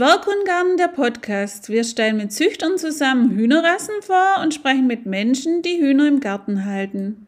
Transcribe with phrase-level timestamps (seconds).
[0.00, 1.68] Zwerghundgarten, der Podcast.
[1.68, 6.64] Wir stellen mit Züchtern zusammen Hühnerrassen vor und sprechen mit Menschen, die Hühner im Garten
[6.64, 7.26] halten.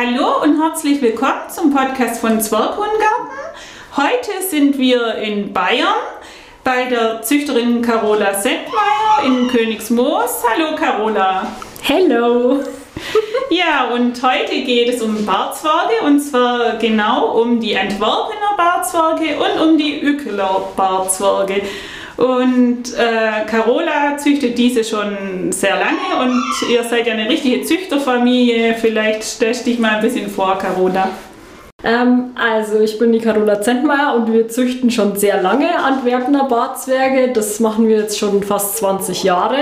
[0.00, 3.34] Hallo und herzlich willkommen zum Podcast von Zwerghundgarten.
[3.96, 5.88] Heute sind wir in Bayern
[6.62, 10.44] bei der Züchterin Carola Sendmeier in Königsmoos.
[10.48, 11.48] Hallo Carola.
[11.82, 12.62] Hello.
[13.50, 19.60] Ja, und heute geht es um Barzwerge und zwar genau um die Antwerpener Barzwerge und
[19.60, 21.62] um die Ückeler Barzwerge.
[22.18, 28.74] Und äh, Carola züchtet diese schon sehr lange und ihr seid ja eine richtige Züchterfamilie.
[28.74, 31.10] Vielleicht stellst dich mal ein bisschen vor, Carola.
[31.84, 37.32] Ähm, also ich bin die Carola Zentmeier und wir züchten schon sehr lange Antwerpener Barzwerge.
[37.32, 39.58] Das machen wir jetzt schon fast 20 Jahre.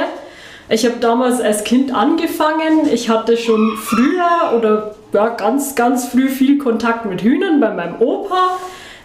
[0.71, 2.89] Ich habe damals als Kind angefangen.
[2.91, 8.01] Ich hatte schon früher oder ja, ganz, ganz früh viel Kontakt mit Hühnern bei meinem
[8.01, 8.57] Opa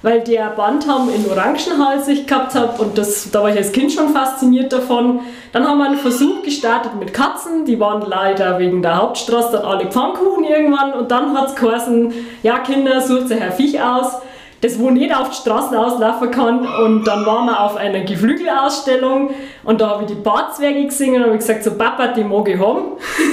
[0.02, 4.10] weil der Bantam in Orangenhalsig gehabt hat und das, da war ich als Kind schon
[4.10, 5.20] fasziniert davon.
[5.52, 9.66] Dann haben wir einen Versuch gestartet mit Katzen, die waren leider wegen der Hauptstraße dann
[9.66, 12.14] alle Pfannkuchen irgendwann und dann hat es geheißen,
[12.44, 14.22] ja Kinder, sucht sich ein Viech aus
[14.62, 16.66] das wo nicht auf die Straßen auslaufen kann.
[16.66, 19.32] Und dann waren wir auf einer Geflügelausstellung
[19.64, 22.60] und da habe ich die Barzwerge gesehen und habe gesagt, so Papa, die mag ich
[22.60, 22.92] haben.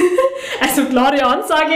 [0.61, 1.74] also klare Ansage.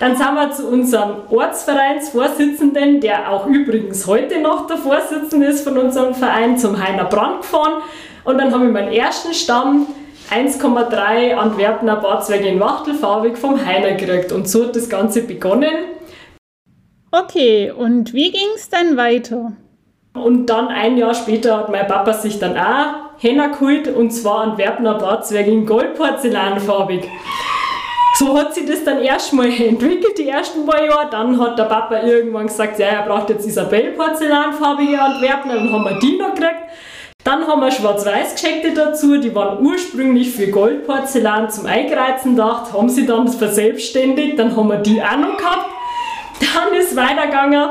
[0.00, 5.76] Dann sind wir zu unserem Ortsvereinsvorsitzenden, der auch übrigens heute noch der Vorsitzende ist von
[5.76, 7.82] unserem Verein, zum Heiner Brand gefahren.
[8.24, 9.88] Und dann habe ich meinen ersten Stamm
[10.30, 14.32] 1,3 Antwerpener Barzwerge in Wachtelfarbig vom Heiner gekriegt.
[14.32, 15.74] Und so hat das Ganze begonnen.
[17.12, 19.52] Okay, und wie ging es dann weiter?
[20.14, 24.44] Und dann ein Jahr später hat mein Papa sich dann auch Henna geholt und zwar
[24.44, 27.06] ein Werbner Barzwerg in Goldporzellanfarbig.
[28.20, 31.08] So hat sich das dann erstmal entwickelt, die ersten paar Jahre.
[31.10, 35.84] Dann hat der Papa irgendwann gesagt, ja, er braucht jetzt Isabel porzellanfarbige Antwerpen, dann haben
[35.84, 36.64] wir die noch gekriegt.
[37.24, 42.90] Dann haben wir schwarz-weiß gescheckte dazu, die waren ursprünglich für Goldporzellan zum Eingreizen gedacht, haben
[42.90, 45.70] sie dann verselbstständigt, dann haben wir die auch noch gehabt.
[46.40, 47.70] Dann ist weitergegangen,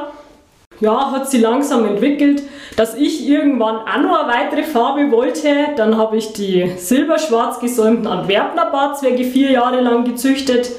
[0.80, 2.44] ja, hat sie langsam entwickelt,
[2.76, 5.50] dass ich irgendwann auch noch eine weitere Farbe wollte.
[5.76, 10.72] Dann habe ich die silberschwarz gesäumten Antwerpner Barzwerge vier Jahre lang gezüchtet.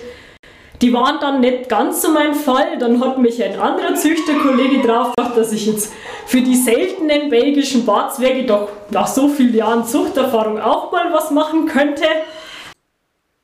[0.80, 2.78] Die waren dann nicht ganz so mein Fall.
[2.78, 5.92] Dann hat mich ein anderer Züchterkollege drauf gedacht, dass ich jetzt
[6.26, 11.66] für die seltenen belgischen Barzwerge doch nach so vielen Jahren Zuchterfahrung auch mal was machen
[11.66, 12.04] könnte.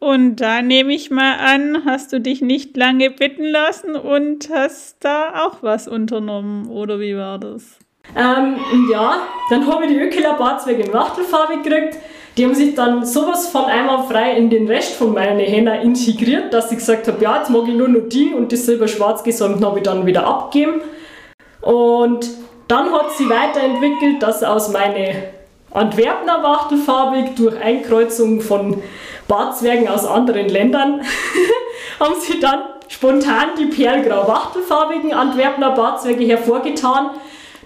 [0.06, 4.98] Und da nehme ich mal an, hast du dich nicht lange bitten lassen und hast
[5.00, 7.76] da auch was unternommen, oder wie war das?
[8.14, 8.54] Ähm,
[8.88, 9.16] ja,
[9.50, 11.96] dann habe ich die Ökeler Barzwerge in Wachtelfarbe gekriegt.
[12.36, 16.54] Die haben sich dann sowas von einmal frei in den Rest von meiner Henna integriert,
[16.54, 19.64] dass ich gesagt habe, ja, jetzt mag ich nur noch die und das silber-schwarz gesäumt
[19.64, 20.82] habe ich dann wieder abgegeben.
[21.62, 22.30] Und
[22.68, 25.30] dann hat sie weiterentwickelt, dass aus meine
[25.72, 28.80] Antwerpener Wachtelfarbig durch Einkreuzung von
[29.28, 31.02] Barzwergen aus anderen Ländern
[32.00, 37.10] haben sie dann spontan die perlgrau-wachtelfarbigen Antwerpener Barzwerge hervorgetan,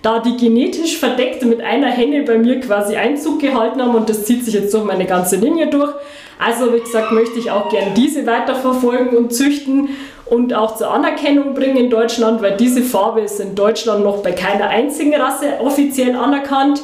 [0.02, 4.24] da die genetisch verdeckt mit einer Henne bei mir quasi Einzug gehalten haben und das
[4.24, 5.92] zieht sich jetzt durch meine ganze Linie durch.
[6.38, 9.90] Also wie gesagt, möchte ich auch gerne diese weiterverfolgen und züchten
[10.24, 14.32] und auch zur Anerkennung bringen in Deutschland, weil diese Farbe ist in Deutschland noch bei
[14.32, 16.82] keiner einzigen Rasse offiziell anerkannt.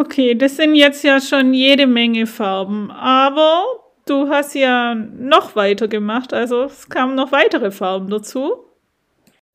[0.00, 3.64] Okay, das sind jetzt ja schon jede Menge Farben, aber
[4.06, 8.64] du hast ja noch weiter gemacht, also es kamen noch weitere Farben dazu.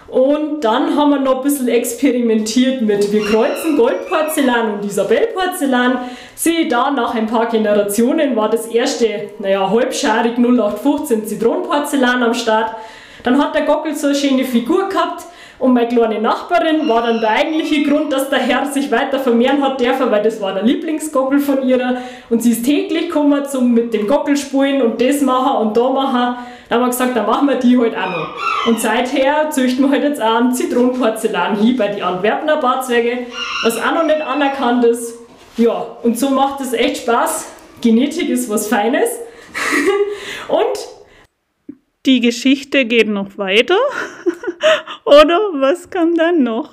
[0.09, 5.99] Und dann haben wir noch ein bisschen experimentiert mit, wir kreuzen Goldporzellan und Isabellporzellan.
[6.35, 12.75] Sehe da, nach ein paar Generationen war das erste, naja, halbscharig 0815 Zitronenporzellan am Start.
[13.23, 15.23] Dann hat der Gockel so eine schöne Figur gehabt
[15.63, 19.63] und meine kleine Nachbarin war dann der eigentliche Grund, dass der Herr sich weiter vermehren
[19.63, 21.99] hat dürfen, weil das war der Lieblingsgockel von ihrer.
[22.29, 25.89] Und sie ist täglich gekommen zum mit dem Gockel spielen und das machen und da
[25.89, 26.35] machen.
[26.67, 28.67] Dann haben wir gesagt, dann machen wir die halt auch noch.
[28.67, 33.19] Und seither züchten wir halt jetzt auch einen Zitronenporzellan hier bei den Antwerpener Barzwerge,
[33.63, 35.13] was auch noch nicht anerkannt ist.
[35.55, 37.49] Ja, und so macht es echt Spaß.
[37.79, 39.07] Genetik ist was Feines.
[40.49, 40.93] und
[42.05, 43.77] die Geschichte geht noch weiter.
[45.05, 46.69] Oder was kam dann noch?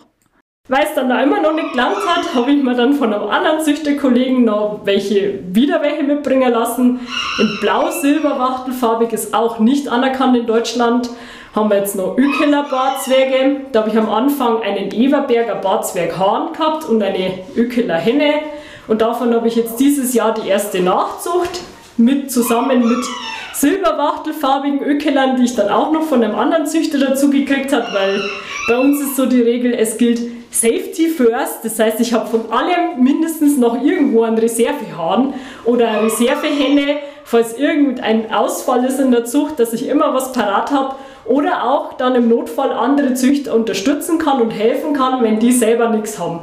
[0.68, 3.28] Weil es dann da immer noch nicht gelangt hat, habe ich mir dann von einem
[3.28, 7.00] anderen Züchterkollegen noch welche, wieder welche mitbringen lassen.
[7.40, 11.10] In blau-silber-wachtelfarbig ist auch nicht anerkannt in Deutschland.
[11.56, 13.62] haben wir jetzt noch Ökeler Barzwerge.
[13.72, 18.34] Da habe ich am Anfang einen Everberger Barzwerg Hahn gehabt und eine Ökeler Henne.
[18.86, 21.62] Und davon habe ich jetzt dieses Jahr die erste Nachzucht
[21.96, 23.04] mit zusammen mit
[23.54, 28.20] silberwachtelfarbigen Ökelern, die ich dann auch noch von einem anderen Züchter dazu gekriegt habe, weil
[28.68, 30.20] bei uns ist so die Regel, es gilt
[30.50, 31.64] Safety first.
[31.64, 37.56] Das heißt, ich habe von allem mindestens noch irgendwo einen Reservehahn oder eine Reservehenne, falls
[37.56, 42.14] irgendein Ausfall ist in der Zucht, dass ich immer was parat habe oder auch dann
[42.16, 46.40] im Notfall andere Züchter unterstützen kann und helfen kann, wenn die selber nichts haben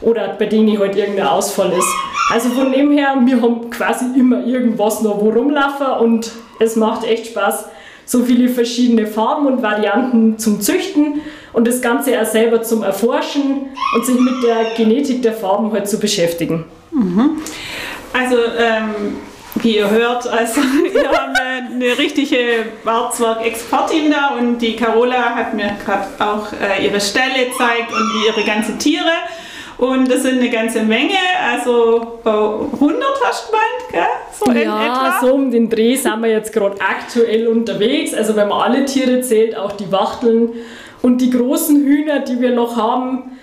[0.00, 1.88] oder bei denen halt irgendein Ausfall ist.
[2.32, 7.04] Also von dem her, wir haben quasi immer irgendwas noch wo rumlaufen und es macht
[7.04, 7.66] echt Spaß,
[8.04, 11.20] so viele verschiedene Farben und Varianten zum Züchten
[11.52, 15.88] und das Ganze auch selber zum Erforschen und sich mit der Genetik der Farben halt
[15.88, 16.64] zu beschäftigen.
[16.90, 17.38] Mhm.
[18.12, 19.16] Also ähm,
[19.56, 20.60] wie ihr hört, also
[20.92, 21.34] wir haben
[21.72, 27.92] eine richtige Barzwerg-Expertin da und die Carola hat mir gerade auch äh, ihre Stelle gezeigt
[27.92, 29.12] und ihre ganzen Tiere.
[29.80, 32.80] Und das sind eine ganze Menge, also 100
[33.24, 34.02] hast du gemeint, gell?
[34.30, 38.12] So ja, so um den Dreh sind wir jetzt gerade aktuell unterwegs.
[38.12, 40.50] Also wenn man alle Tiere zählt, auch die Wachteln
[41.00, 43.38] und die großen Hühner, die wir noch haben,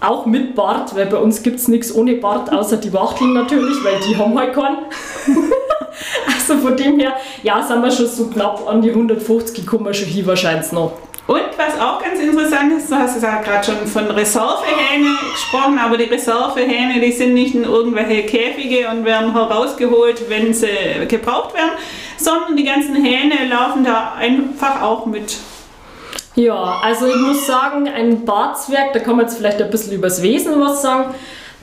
[0.00, 3.76] auch mit Bart, weil bei uns gibt es nichts ohne Bart, außer die Wachteln natürlich,
[3.84, 4.78] weil die haben halt keinen.
[6.26, 7.12] also von dem her,
[7.44, 10.94] ja, sind wir schon so knapp an die 150 kommen wir schon hin wahrscheinlich noch.
[11.26, 15.96] Und was auch ganz interessant ist, du hast ja gerade schon von Reservehähne gesprochen, aber
[15.96, 20.68] die Reservehähne, die sind nicht in irgendwelche Käfige und werden herausgeholt, wenn sie
[21.08, 21.72] gebraucht werden,
[22.16, 25.36] sondern die ganzen Hähne laufen da einfach auch mit.
[26.36, 30.22] Ja, also ich muss sagen, ein Barzwerg, da kann man jetzt vielleicht ein bisschen übers
[30.22, 31.14] Wesen was sagen.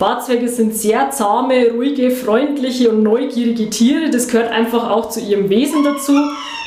[0.03, 4.09] Barzwerge sind sehr zahme, ruhige, freundliche und neugierige Tiere.
[4.09, 6.11] Das gehört einfach auch zu ihrem Wesen dazu.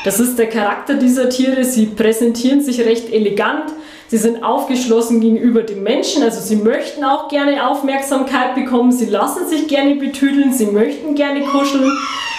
[0.06, 1.62] Das ist der Charakter dieser Tiere.
[1.62, 3.74] Sie präsentieren sich recht elegant.
[4.08, 9.46] Sie sind aufgeschlossen gegenüber den Menschen, also sie möchten auch gerne Aufmerksamkeit bekommen, sie lassen
[9.48, 11.92] sich gerne betüdeln, sie möchten gerne kuscheln.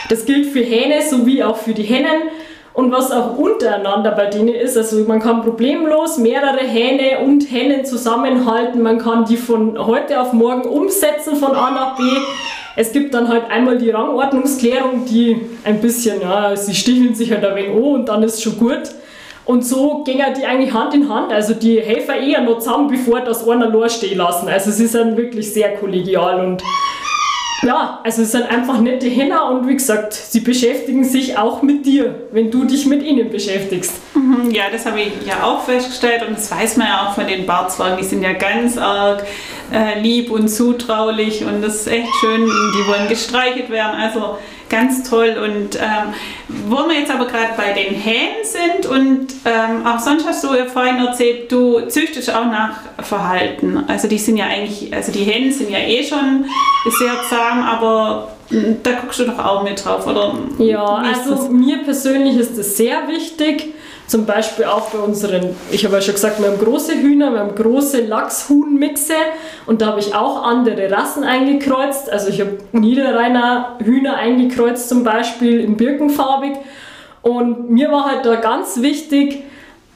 [0.09, 2.31] Das gilt für Hähne sowie auch für die Hennen.
[2.77, 7.85] Und was auch untereinander bei denen ist, also man kann problemlos mehrere Hähne und Hennen
[7.85, 12.03] zusammenhalten, man kann die von heute auf morgen umsetzen von A nach B.
[12.75, 17.43] Es gibt dann halt einmal die Rangordnungsklärung, die ein bisschen, ja, sie sticheln sich halt
[17.43, 18.83] ein wenig an und dann ist schon gut.
[19.43, 21.33] Und so gingen die eigentlich Hand in Hand.
[21.33, 24.49] Also die helfen eher noch zusammen, bevor das einer stehen lassen.
[24.49, 26.61] Also sie sind wirklich sehr kollegial und
[27.63, 31.85] ja, also es sind einfach nette Henner und wie gesagt, sie beschäftigen sich auch mit
[31.85, 33.93] dir, wenn du dich mit ihnen beschäftigst.
[34.13, 37.25] Mhm, ja, das habe ich ja auch festgestellt und das weiß man ja auch von
[37.25, 39.25] den Barzwagen, die sind ja ganz arg
[39.71, 44.37] äh, lieb und zutraulich und das ist echt schön, die wollen gestreichelt werden, also
[44.69, 45.35] ganz toll.
[45.43, 46.13] Und ähm,
[46.67, 50.53] wo wir jetzt aber gerade bei den Hähnen sind und ähm, auch sonst hast du
[50.55, 53.83] ja vorhin erzählt, du züchtest auch nach Verhalten.
[53.87, 56.45] Also die sind ja eigentlich, also die Hähnen sind ja eh schon
[56.97, 60.35] sehr zahm, aber hm, da guckst du doch auch mit drauf, oder?
[60.59, 63.73] Ja, also mir persönlich ist das sehr wichtig.
[64.07, 67.39] Zum Beispiel auch bei unseren, ich habe ja schon gesagt, wir haben große Hühner, wir
[67.39, 69.13] haben große Lachshuhnmixe
[69.65, 72.09] und da habe ich auch andere Rassen eingekreuzt.
[72.09, 76.53] Also ich habe Niederrheiner Hühner eingekreuzt zum Beispiel in birkenfarbig
[77.21, 79.43] und mir war halt da ganz wichtig,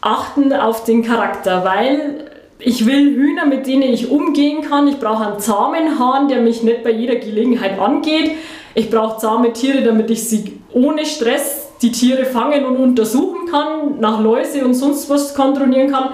[0.02, 2.25] achten auf den Charakter, weil
[2.60, 4.89] ich will Hühner, mit denen ich umgehen kann.
[4.89, 8.32] Ich brauche einen zahmen Hahn, der mich nicht bei jeder Gelegenheit angeht.
[8.74, 14.00] Ich brauche zahme Tiere, damit ich sie ohne Stress die Tiere fangen und untersuchen kann,
[14.00, 16.10] nach Läuse und sonst was kontrollieren kann.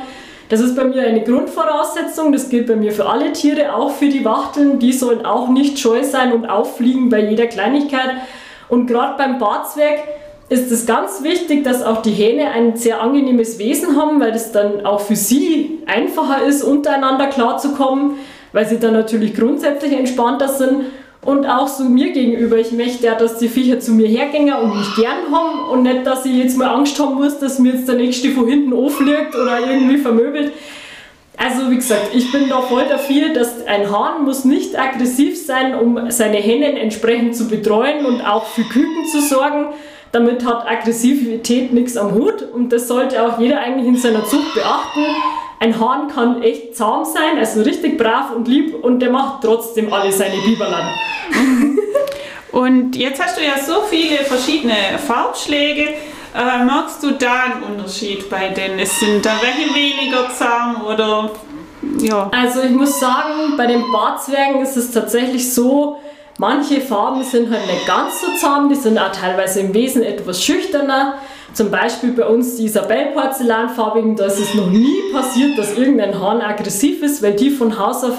[0.50, 4.08] Das ist bei mir eine Grundvoraussetzung, das gilt bei mir für alle Tiere, auch für
[4.08, 4.80] die Wachteln.
[4.80, 8.12] Die sollen auch nicht scheu sein und auffliegen bei jeder Kleinigkeit.
[8.70, 10.00] Und gerade beim Barzwerg
[10.48, 14.54] ist es ganz wichtig, dass auch die Hähne ein sehr angenehmes Wesen haben, weil das
[14.54, 18.12] dann auch für sie einfacher ist, untereinander klarzukommen,
[18.54, 20.86] weil sie dann natürlich grundsätzlich entspannter sind
[21.22, 22.58] und auch so mir gegenüber.
[22.58, 26.06] Ich möchte ja, dass die Viecher zu mir hergehen und mich gern haben und nicht,
[26.06, 29.36] dass ich jetzt mal Angst haben muss, dass mir jetzt der nächste von hinten aufliegt
[29.36, 30.54] oder irgendwie vermöbelt.
[31.38, 35.76] Also wie gesagt, ich bin da voll dafür, dass ein Hahn muss nicht aggressiv sein,
[35.76, 39.68] um seine Hennen entsprechend zu betreuen und auch für Küken zu sorgen.
[40.12, 44.56] Damit hat Aggressivität nichts am Hut und das sollte auch jeder eigentlich in seiner Zucht
[44.56, 45.06] beachten.
[45.60, 49.92] Ein Hahn kann echt zahm sein, also richtig brav und lieb und der macht trotzdem
[49.92, 50.92] alle seine Biberland.
[52.52, 55.96] und jetzt hast du ja so viele verschiedene Farbschläge.
[56.36, 58.86] Äh, magst du da einen Unterschied bei denen?
[58.86, 61.32] Sind da welche weniger zahm oder
[62.00, 62.30] ja?
[62.32, 66.00] Also ich muss sagen, bei den Barzwergen ist es tatsächlich so,
[66.38, 70.44] manche Farben sind halt nicht ganz so zahm, die sind auch teilweise im Wesen etwas
[70.44, 71.16] schüchterner.
[71.54, 76.42] Zum Beispiel bei uns die Isabell-Porzellanfarbigen, da ist es noch nie passiert, dass irgendein Hahn
[76.42, 78.16] aggressiv ist, weil die von Haus auf,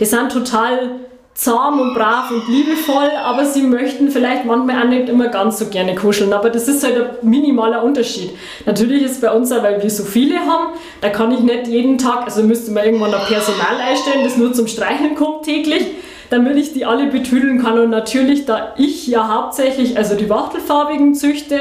[0.00, 1.00] die sind total
[1.34, 5.66] zahm und brav und liebevoll, aber sie möchten vielleicht manchmal auch nicht immer ganz so
[5.66, 6.32] gerne kuscheln.
[6.34, 8.30] Aber das ist halt ein minimaler Unterschied.
[8.66, 11.96] Natürlich ist bei uns auch, weil wir so viele haben, da kann ich nicht jeden
[11.96, 15.86] Tag, also müsste man irgendwann ein Personal einstellen, das nur zum Streicheln kommt täglich,
[16.28, 17.78] damit ich die alle betüdeln kann.
[17.78, 21.58] Und natürlich, da ich ja hauptsächlich also die Wachtelfarbigen züchte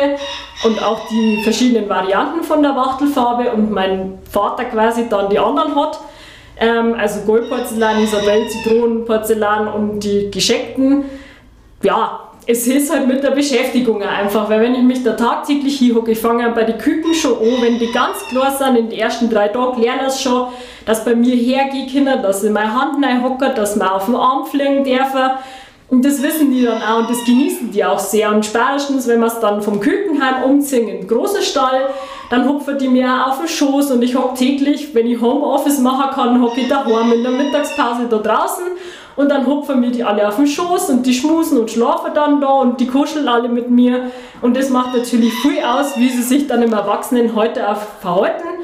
[0.63, 5.75] und auch die verschiedenen Varianten von der Wachtelfarbe und mein Vater quasi dann die anderen
[5.75, 5.99] hat,
[6.59, 11.05] ähm, also Goldporzellan, Isabell, Zitronenporzellan und die gescheckten.
[11.81, 16.11] Ja, es ist halt mit der Beschäftigung einfach, weil wenn ich mich da tagtäglich hinhocke,
[16.11, 19.29] ich fange bei den Küken schon an, wenn die ganz klar sind, in den ersten
[19.29, 20.47] drei Tagen lerne ich schon,
[20.83, 24.45] dass bei mir hergehen können, dass ich meine Hand reinhocke, dass man auf den Arm
[24.47, 25.29] fliegen dürfen.
[25.89, 28.29] Und das wissen die dann auch und das genießen die auch sehr.
[28.29, 31.89] Und spätestens, wenn wir es dann vom Kükenheim umziehen in den großen Stall,
[32.29, 36.11] dann hupfen die mir auf den Schoß und ich hocke täglich, wenn ich Homeoffice machen
[36.13, 38.65] kann, hocke ich daheim in der Mittagspause da draußen
[39.15, 42.39] und dann hupfen mir die alle auf den Schoß und die schmusen und schlafen dann
[42.39, 44.11] da und die kuscheln alle mit mir
[44.43, 48.58] und das macht natürlich viel aus, wie sie sich dann im Erwachsenen heute auch verhalten.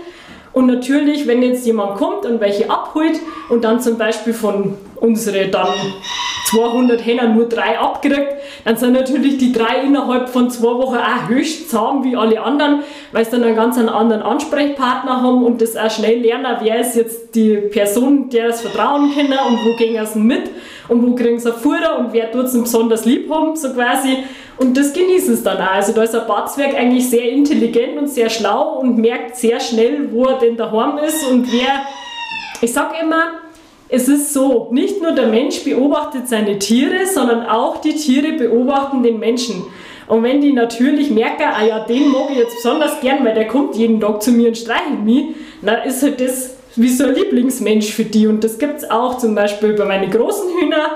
[0.56, 3.20] Und natürlich, wenn jetzt jemand kommt und welche abholt
[3.50, 5.68] und dann zum Beispiel von unsere dann
[6.50, 11.28] 200 Hähner nur drei abkriegt, dann sind natürlich die drei innerhalb von zwei Wochen auch
[11.28, 15.76] höchst zahm wie alle anderen, weil sie dann einen ganz anderen Ansprechpartner haben und das
[15.76, 20.06] auch schnell lernen, wer ist jetzt die Person, der es vertrauen können und wo gehen
[20.06, 20.50] sie mit
[20.88, 24.20] und wo kriegen sie Futter und wer tut es besonders lieb haben, so quasi.
[24.58, 25.74] Und das genießen sie dann auch.
[25.74, 30.10] Also da ist ein Batzwerg eigentlich sehr intelligent und sehr schlau und merkt sehr schnell,
[30.12, 31.86] wo er denn daheim ist und wer.
[32.62, 33.42] Ich sag immer,
[33.90, 39.04] es ist so, nicht nur der Mensch beobachtet seine Tiere, sondern auch die Tiere beobachten
[39.04, 39.64] den Menschen.
[40.08, 43.48] Und wenn die natürlich merken, ah ja, den mag ich jetzt besonders gern, weil der
[43.48, 47.16] kommt jeden Tag zu mir und streichelt mich, dann ist halt das wie so ein
[47.16, 48.28] Lieblingsmensch für die.
[48.28, 50.92] Und das gibt es auch zum Beispiel bei meinen großen Hühnern.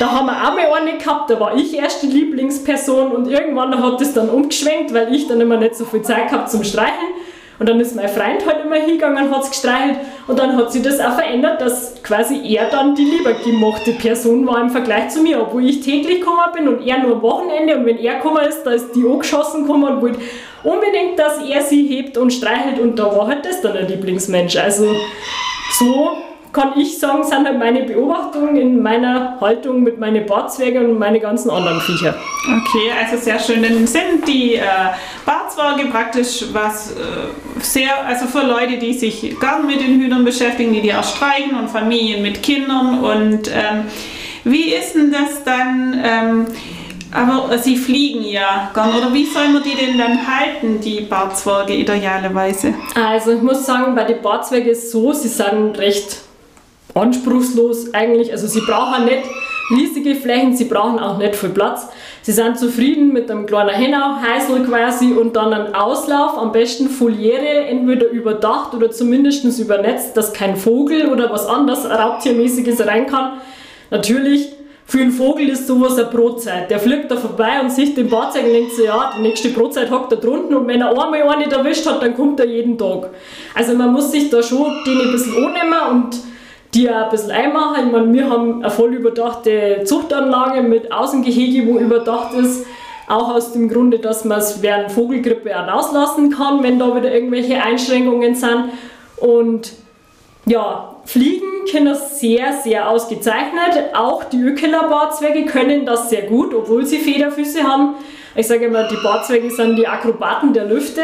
[0.00, 3.82] Da haben wir auch mal eine gehabt, da war ich erst die Lieblingsperson und irgendwann
[3.82, 7.12] hat das dann umgeschwenkt, weil ich dann immer nicht so viel Zeit gehabt zum Streicheln.
[7.58, 10.72] Und dann ist mein Freund halt immer hingegangen und hat es gestreichelt und dann hat
[10.72, 15.10] sich das auch verändert, dass quasi er dann die lieber gemachte Person war im Vergleich
[15.10, 18.14] zu mir, obwohl ich täglich gekommen bin und er nur am Wochenende und wenn er
[18.14, 20.20] gekommen ist, da ist die angeschossen gekommen und wollte
[20.64, 24.56] unbedingt, dass er sie hebt und streichelt und da war halt das dann ein Lieblingsmensch.
[24.56, 24.86] Also
[25.78, 26.12] so
[26.52, 31.20] kann ich sagen, sind halt meine Beobachtungen in meiner Haltung mit meinen Barzwergen und meine
[31.20, 32.16] ganzen anderen Viecher.
[32.44, 33.62] Okay, also sehr schön.
[33.62, 34.62] Dann sind die äh,
[35.24, 36.94] Barzwerge praktisch was äh,
[37.60, 41.56] sehr, also für Leute, die sich gern mit den Hühnern beschäftigen, die die auch streichen
[41.56, 43.04] und Familien mit Kindern.
[43.04, 43.84] Und ähm,
[44.44, 46.00] wie ist denn das dann?
[46.02, 46.46] Ähm,
[47.12, 48.94] aber sie fliegen ja gern.
[48.94, 52.74] Oder wie soll man die denn dann halten, die Barzwerge idealerweise?
[52.94, 56.22] Also ich muss sagen, bei den Barzwergen ist es so, sie sind recht
[56.94, 58.32] anspruchslos eigentlich.
[58.32, 59.24] Also sie brauchen nicht
[59.70, 61.88] riesige Flächen, sie brauchen auch nicht viel Platz.
[62.22, 67.64] Sie sind zufrieden mit einem kleinen Hennauhäusl quasi und dann einen Auslauf, am besten Foliere,
[67.66, 73.40] entweder überdacht oder zumindest übernetzt, dass kein Vogel oder was anderes Raubtiermäßiges rein kann.
[73.90, 74.52] Natürlich,
[74.84, 76.68] für einen Vogel ist sowas eine Brotzeit.
[76.68, 79.88] Der fliegt da vorbei und sieht den Barzeiger und denkt so, ja, die nächste Brotzeit
[79.88, 83.10] hockt da drunten und wenn er einmal einen erwischt hat, dann kommt er jeden Tag.
[83.54, 86.16] Also man muss sich da schon den ein bisschen annehmen und
[86.74, 87.86] die auch ein bisschen einmachen.
[87.86, 92.66] Ich meine, wir haben eine voll überdachte Zuchtanlage mit Außengehege, wo überdacht ist.
[93.08, 97.12] Auch aus dem Grunde, dass man es während Vogelgrippe auch rauslassen kann, wenn da wieder
[97.12, 98.66] irgendwelche Einschränkungen sind.
[99.16, 99.72] Und
[100.46, 103.94] ja, Fliegen können sehr, sehr ausgezeichnet.
[103.94, 107.94] Auch die Ökeler Barzwerge können das sehr gut, obwohl sie Federfüße haben.
[108.36, 111.02] Ich sage immer, die Barzwerge sind die Akrobaten der Lüfte,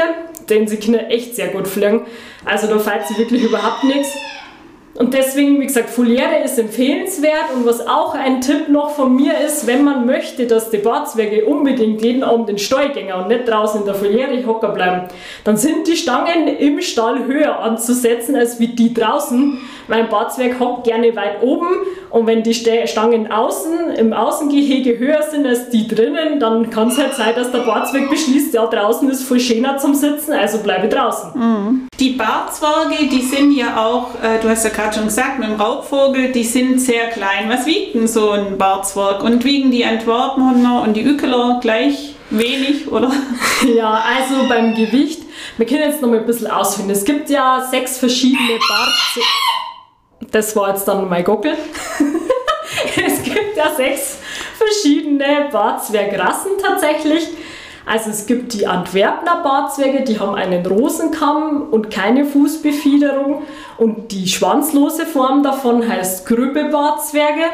[0.49, 2.07] denn sie können echt sehr gut fliegen.
[2.45, 4.15] Also da fällt sie wirklich überhaupt nichts.
[4.99, 9.39] Und deswegen, wie gesagt, Foliere ist empfehlenswert und was auch ein Tipp noch von mir
[9.39, 13.81] ist, wenn man möchte, dass die Barzwerge unbedingt jeden Abend den gehen und nicht draußen
[13.81, 15.09] in der Foliere hocker bleiben,
[15.45, 20.85] dann sind die Stangen im Stall höher anzusetzen als wie die draußen, weil ein hockt
[20.85, 21.69] gerne weit oben
[22.11, 26.99] und wenn die Stangen außen im Außengehege höher sind als die drinnen, dann kann es
[26.99, 30.89] halt sein, dass der Barzwerg beschließt, ja draußen ist voll schöner zum Sitzen, also bleibe
[30.89, 31.33] draußen.
[31.35, 31.89] Mhm.
[31.99, 35.61] Die Barzwerge, die sind ja auch, äh, du hast ja gerade schon gesagt, mit dem
[35.61, 37.49] Raubvogel, die sind sehr klein.
[37.49, 39.23] Was wiegt denn so ein Barzwerg?
[39.23, 43.11] Und wiegen die Antwerpener und die Ükeler gleich wenig, oder?
[43.75, 45.23] Ja, also beim Gewicht,
[45.57, 46.91] wir können jetzt noch mal ein bisschen ausfinden.
[46.91, 50.31] Es gibt ja sechs verschiedene Barzwerge.
[50.31, 51.53] Das war jetzt dann mein Gockel.
[53.07, 54.19] es gibt ja sechs
[54.57, 57.29] verschiedene Barzwergrassen tatsächlich.
[57.87, 63.45] Also es gibt die Antwerpner Barzwerge, die haben einen Rosenkamm und keine Fußbefiederung
[63.79, 67.45] und die schwanzlose Form davon heißt Grübbe-Barzwerge.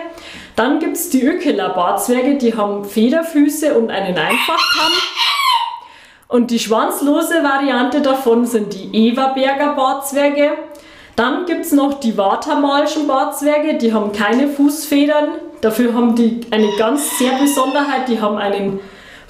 [0.56, 4.92] Dann gibt es die Ökeler Barzwerge, die haben Federfüße und einen Einfachkamm.
[6.28, 10.52] Und die schwanzlose Variante davon sind die Everberger Barzwerge.
[11.14, 15.28] Dann gibt es noch die Watermalschen Barzwerge, die haben keine Fußfedern.
[15.60, 18.80] Dafür haben die eine ganz sehr Besonderheit, die haben einen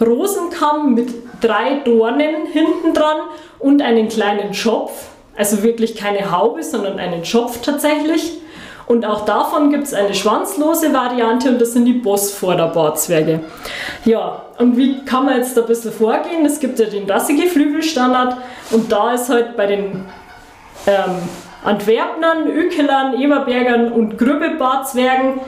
[0.03, 3.19] Rosenkamm mit drei Dornen hinten dran
[3.59, 5.09] und einen kleinen Schopf.
[5.37, 8.39] Also wirklich keine Haube, sondern einen Schopf tatsächlich.
[8.87, 13.41] Und auch davon gibt es eine schwanzlose Variante und das sind die Bossvorderbarzwerge.
[14.05, 16.45] Ja, und wie kann man jetzt da ein bisschen vorgehen?
[16.45, 18.37] Es gibt ja den rassige Flügelstandard
[18.71, 20.05] und da ist halt bei den
[20.87, 21.15] ähm,
[21.65, 25.41] Antwerpnern, Ökelern, Eberbergern und Grübbebarzwergen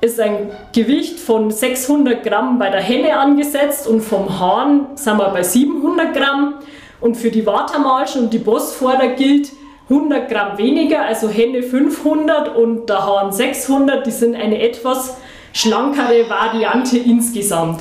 [0.00, 5.28] ist ein Gewicht von 600 Gramm bei der Henne angesetzt und vom Hahn sind wir
[5.30, 6.54] bei 700 Gramm.
[7.00, 9.52] Und für die Watermalschen und die Bossvorder gilt
[9.88, 14.06] 100 Gramm weniger, also Henne 500 und der Hahn 600.
[14.06, 15.16] Die sind eine etwas
[15.52, 17.80] schlankere Variante insgesamt.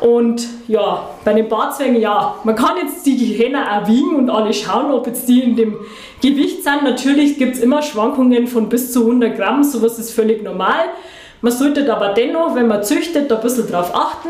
[0.00, 4.52] Und ja, bei den Barzwängen, ja, man kann jetzt die Hähner auch wiegen und alle
[4.54, 5.76] schauen, ob jetzt die in dem
[6.22, 6.82] Gewicht sind.
[6.82, 10.86] Natürlich gibt es immer Schwankungen von bis zu 100 Gramm, sowas ist völlig normal.
[11.42, 14.28] Man sollte aber dennoch, wenn man züchtet, da ein bisschen drauf achten,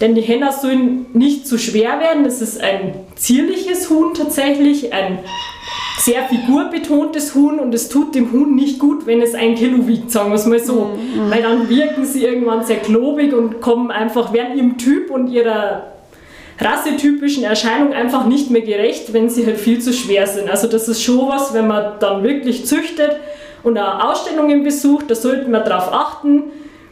[0.00, 2.24] denn die Hähner sollen nicht zu schwer werden.
[2.24, 5.18] Es ist ein zierliches Huhn tatsächlich, ein
[5.98, 10.10] sehr figurbetontes Huhn und es tut dem Huhn nicht gut, wenn es ein Kilo wiegt,
[10.10, 10.90] sagen wir es mal so.
[10.96, 11.30] Mhm.
[11.30, 15.94] Weil dann wirken sie irgendwann sehr klobig und kommen einfach, werden ihrem Typ und ihrer
[16.60, 20.48] rassetypischen Erscheinung einfach nicht mehr gerecht, wenn sie halt viel zu schwer sind.
[20.48, 23.16] Also das ist schon was, wenn man dann wirklich züchtet
[23.64, 26.44] und auch Ausstellungen besucht, da sollte man darauf achten.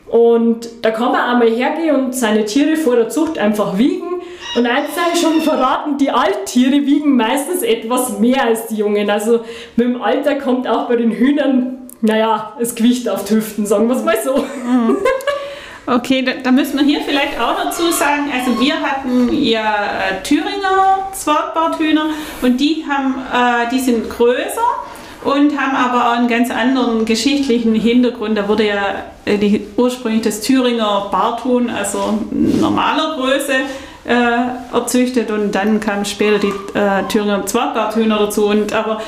[0.06, 4.20] Und da kann man einmal hergehen und seine Tiere vor der Zucht einfach wiegen.
[4.56, 9.08] Und eins sei schon verraten, die Alttiere wiegen meistens etwas mehr als die Jungen.
[9.08, 9.40] Also
[9.76, 13.88] mit dem Alter kommt auch bei den Hühnern, naja, das Gewicht auf die Hüften, sagen
[13.88, 14.36] wir es mal so.
[14.36, 14.98] Mhm.
[15.84, 20.22] Okay, da, da, müssen wir hier vielleicht auch dazu sagen, also wir hatten ja äh,
[20.22, 24.60] Thüringer Zwartbarthühner und die haben, äh, die sind größer
[25.24, 28.36] und haben aber auch einen ganz anderen geschichtlichen Hintergrund.
[28.36, 33.52] Da wurde ja äh, die, ursprünglich das Thüringer Barthuhn, also normaler Größe,
[34.04, 38.46] äh, erzüchtet und dann kamen später die äh, Thüringer Zwartbarthühner dazu.
[38.46, 39.00] Und aber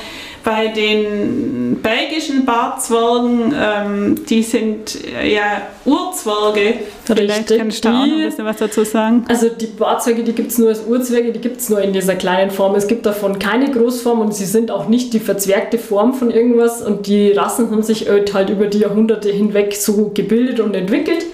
[0.45, 6.75] bei den belgischen Bartzwergen, ähm, die sind äh, ja Urzwerge.
[7.03, 9.25] Vielleicht kannst du auch noch ein bisschen was dazu sagen.
[9.27, 12.13] Also die Bartzwerge, die gibt es nur als Urzwerge, die gibt es nur in dieser
[12.13, 12.75] kleinen Form.
[12.75, 16.83] Es gibt davon keine Großform und sie sind auch nicht die verzwergte Form von irgendwas
[16.83, 21.25] und die Rassen haben sich halt über die Jahrhunderte hinweg so gebildet und entwickelt.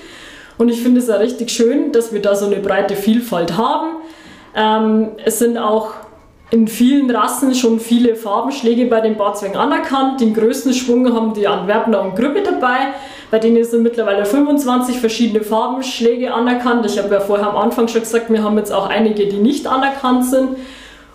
[0.58, 3.98] Und ich finde es ja richtig schön, dass wir da so eine breite Vielfalt haben.
[4.56, 5.96] Ähm, es sind auch
[6.52, 10.20] in vielen Rassen schon viele Farbenschläge bei den Barzwängen anerkannt.
[10.20, 12.94] Den größten Schwung haben die Antwerpner und Grüppe dabei.
[13.32, 16.86] Bei denen sind mittlerweile 25 verschiedene Farbenschläge anerkannt.
[16.86, 19.66] Ich habe ja vorher am Anfang schon gesagt, wir haben jetzt auch einige, die nicht
[19.66, 20.58] anerkannt sind.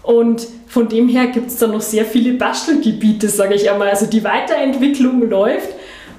[0.03, 3.90] Und von dem her gibt es da noch sehr viele Bastelgebiete, sage ich einmal.
[3.90, 5.68] Also die Weiterentwicklung läuft.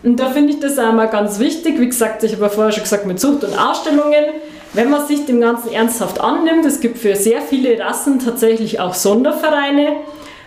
[0.03, 1.79] Und da finde ich das einmal ganz wichtig.
[1.79, 4.25] Wie gesagt, ich habe ja vorher schon gesagt, mit Zucht und Ausstellungen
[4.73, 8.93] wenn man sich dem Ganzen ernsthaft annimmt, es gibt für sehr viele Rassen tatsächlich auch
[8.93, 9.97] Sondervereine.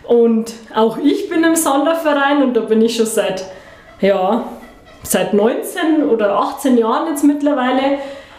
[0.05, 3.45] Und auch ich bin im Sonderverein und da bin ich schon seit,
[4.01, 4.45] ja,
[5.03, 7.99] seit 19 oder 18 Jahren jetzt mittlerweile.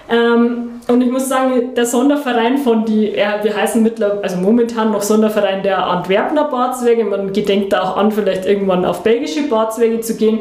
[0.09, 5.01] Ähm, und ich muss sagen, der Sonderverein von die, wir heißen mittlerweile, also momentan noch
[5.01, 7.05] Sonderverein der Antwerpner Barzwege.
[7.05, 10.39] Man gedenkt da auch an, vielleicht irgendwann auf belgische Barzwege zu gehen.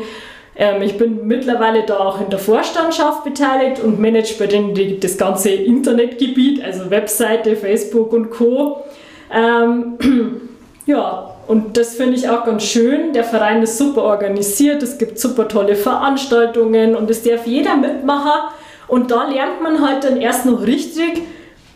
[0.60, 5.00] Ähm, ich bin mittlerweile da auch in der Vorstandschaft beteiligt und manage bei denen die,
[5.00, 8.84] das ganze Internetgebiet, also Webseite, Facebook und Co.
[9.32, 9.98] Ähm,
[10.86, 13.14] ja, und das finde ich auch ganz schön.
[13.14, 18.52] Der Verein ist super organisiert, es gibt super tolle Veranstaltungen und es darf jeder mitmachen.
[18.86, 21.22] Und da lernt man halt dann erst noch richtig,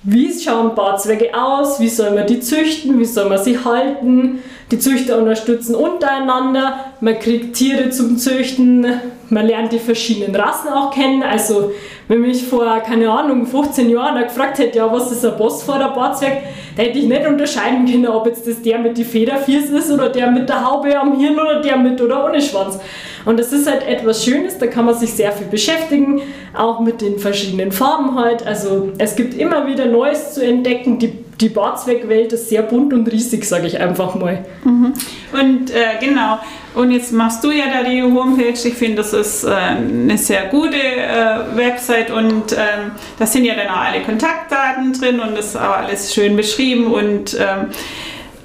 [0.02, 4.42] wie schauen Barzwecke aus, wie soll man die züchten, wie soll man sie halten.
[4.70, 8.86] Die Züchter unterstützen untereinander, man kriegt Tiere zum Züchten,
[9.28, 11.22] man lernt die verschiedenen Rassen auch kennen.
[11.22, 11.72] Also,
[12.08, 15.78] wenn mich vor, keine Ahnung, 15 Jahren gefragt hätte, ja, was ist ein Boss vor
[15.78, 16.38] der Barzwerg,
[16.76, 20.08] da hätte ich nicht unterscheiden können, ob jetzt das der mit die Federfiers ist oder
[20.08, 22.78] der mit der Haube am Hirn oder der mit oder ohne Schwanz.
[23.24, 26.20] Und das ist halt etwas Schönes, da kann man sich sehr viel beschäftigen,
[26.56, 28.46] auch mit den verschiedenen Farben halt.
[28.46, 30.98] Also es gibt immer wieder Neues zu entdecken.
[30.98, 34.44] Die die Barzweckwelt ist sehr bunt und riesig, sage ich einfach mal.
[34.64, 34.94] Mhm.
[35.32, 36.38] Und äh, genau,
[36.74, 38.52] und jetzt machst du ja da die Homepage.
[38.52, 43.54] Ich finde, das ist äh, eine sehr gute äh, Website und ähm, da sind ja
[43.54, 47.68] dann auch alle Kontaktdaten drin und ist auch alles schön beschrieben und ähm,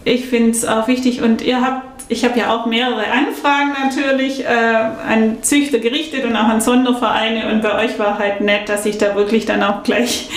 [0.09, 4.43] ich finde es auch wichtig und ihr habt ich habe ja auch mehrere Anfragen natürlich
[4.43, 8.81] äh, an Züchter gerichtet und auch an Sondervereine und bei euch war halt nett, dass
[8.81, 10.27] sich da wirklich dann auch gleich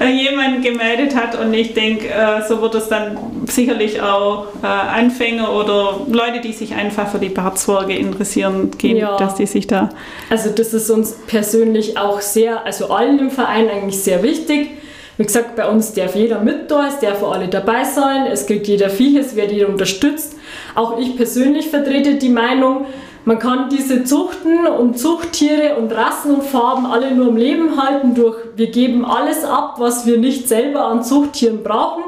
[0.00, 4.66] äh, jemand gemeldet hat und ich denke, äh, so wird es dann sicherlich auch äh,
[4.66, 9.16] Anfänger oder Leute, die sich einfach für die Bartzwerge interessieren, geben, ja.
[9.16, 9.90] dass die sich da...
[10.28, 14.70] Also das ist uns persönlich auch sehr, also allen im Verein eigentlich sehr wichtig.
[15.18, 18.66] Wie gesagt, bei uns darf jeder mit da, es darf alle dabei sein, es gilt
[18.66, 20.36] jeder Viech, es wird jeder unterstützt.
[20.74, 22.86] Auch ich persönlich vertrete die Meinung,
[23.24, 28.14] man kann diese Zuchten und Zuchttiere und Rassen und Farben alle nur im Leben halten
[28.14, 32.02] durch, wir geben alles ab, was wir nicht selber an Zuchttieren brauchen.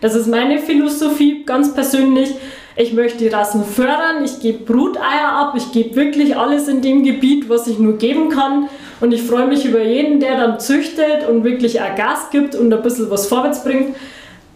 [0.00, 2.30] Das ist meine Philosophie ganz persönlich.
[2.76, 7.04] Ich möchte die Rassen fördern, ich gebe Bruteier ab, ich gebe wirklich alles in dem
[7.04, 8.68] Gebiet, was ich nur geben kann.
[9.00, 12.72] Und ich freue mich über jeden, der dann züchtet und wirklich auch Gas gibt und
[12.72, 13.94] ein bisschen was vorwärts bringt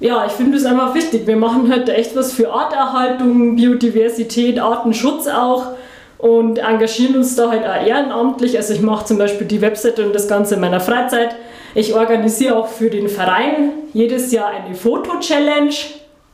[0.00, 1.26] ja, ich finde es einfach wichtig.
[1.26, 5.72] Wir machen heute echt was für Arterhaltung, Biodiversität, Artenschutz auch
[6.18, 8.56] und engagieren uns da halt auch ehrenamtlich.
[8.56, 11.34] Also ich mache zum Beispiel die Webseite und das Ganze in meiner Freizeit.
[11.74, 15.74] Ich organisiere auch für den Verein jedes Jahr eine Foto-Challenge.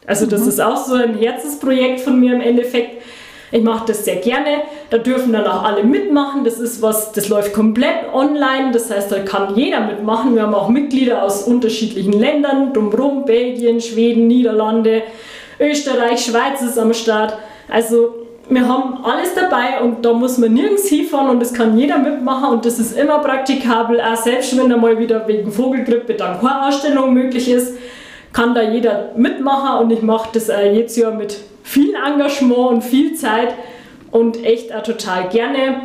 [0.06, 0.48] Also das mhm.
[0.48, 3.02] ist auch so ein Herzensprojekt von mir im Endeffekt.
[3.52, 4.62] Ich mache das sehr gerne.
[4.90, 6.44] Da dürfen dann auch alle mitmachen.
[6.44, 8.72] Das ist was, das läuft komplett online.
[8.72, 10.34] Das heißt, da kann jeder mitmachen.
[10.34, 15.02] Wir haben auch Mitglieder aus unterschiedlichen Ländern, drumherum, Belgien, Schweden, Niederlande,
[15.60, 17.38] Österreich, Schweiz ist am Start.
[17.68, 18.14] Also
[18.48, 22.50] wir haben alles dabei und da muss man nirgends hinfahren und das kann jeder mitmachen
[22.50, 24.00] und das ist immer praktikabel.
[24.00, 27.74] Auch selbst wenn da mal wieder wegen Vogelgrippe dann keine Ausstellung möglich ist,
[28.34, 32.82] kann da jeder mitmachen und ich mache das auch jedes Jahr mit viel Engagement und
[32.82, 33.54] viel Zeit
[34.10, 35.76] und echt auch total gerne.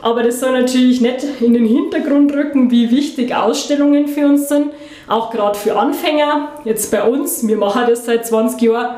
[0.00, 4.70] Aber das soll natürlich nicht in den Hintergrund rücken, wie wichtig Ausstellungen für uns sind,
[5.06, 6.48] auch gerade für Anfänger.
[6.64, 8.96] Jetzt bei uns, wir machen das seit 20 Jahren.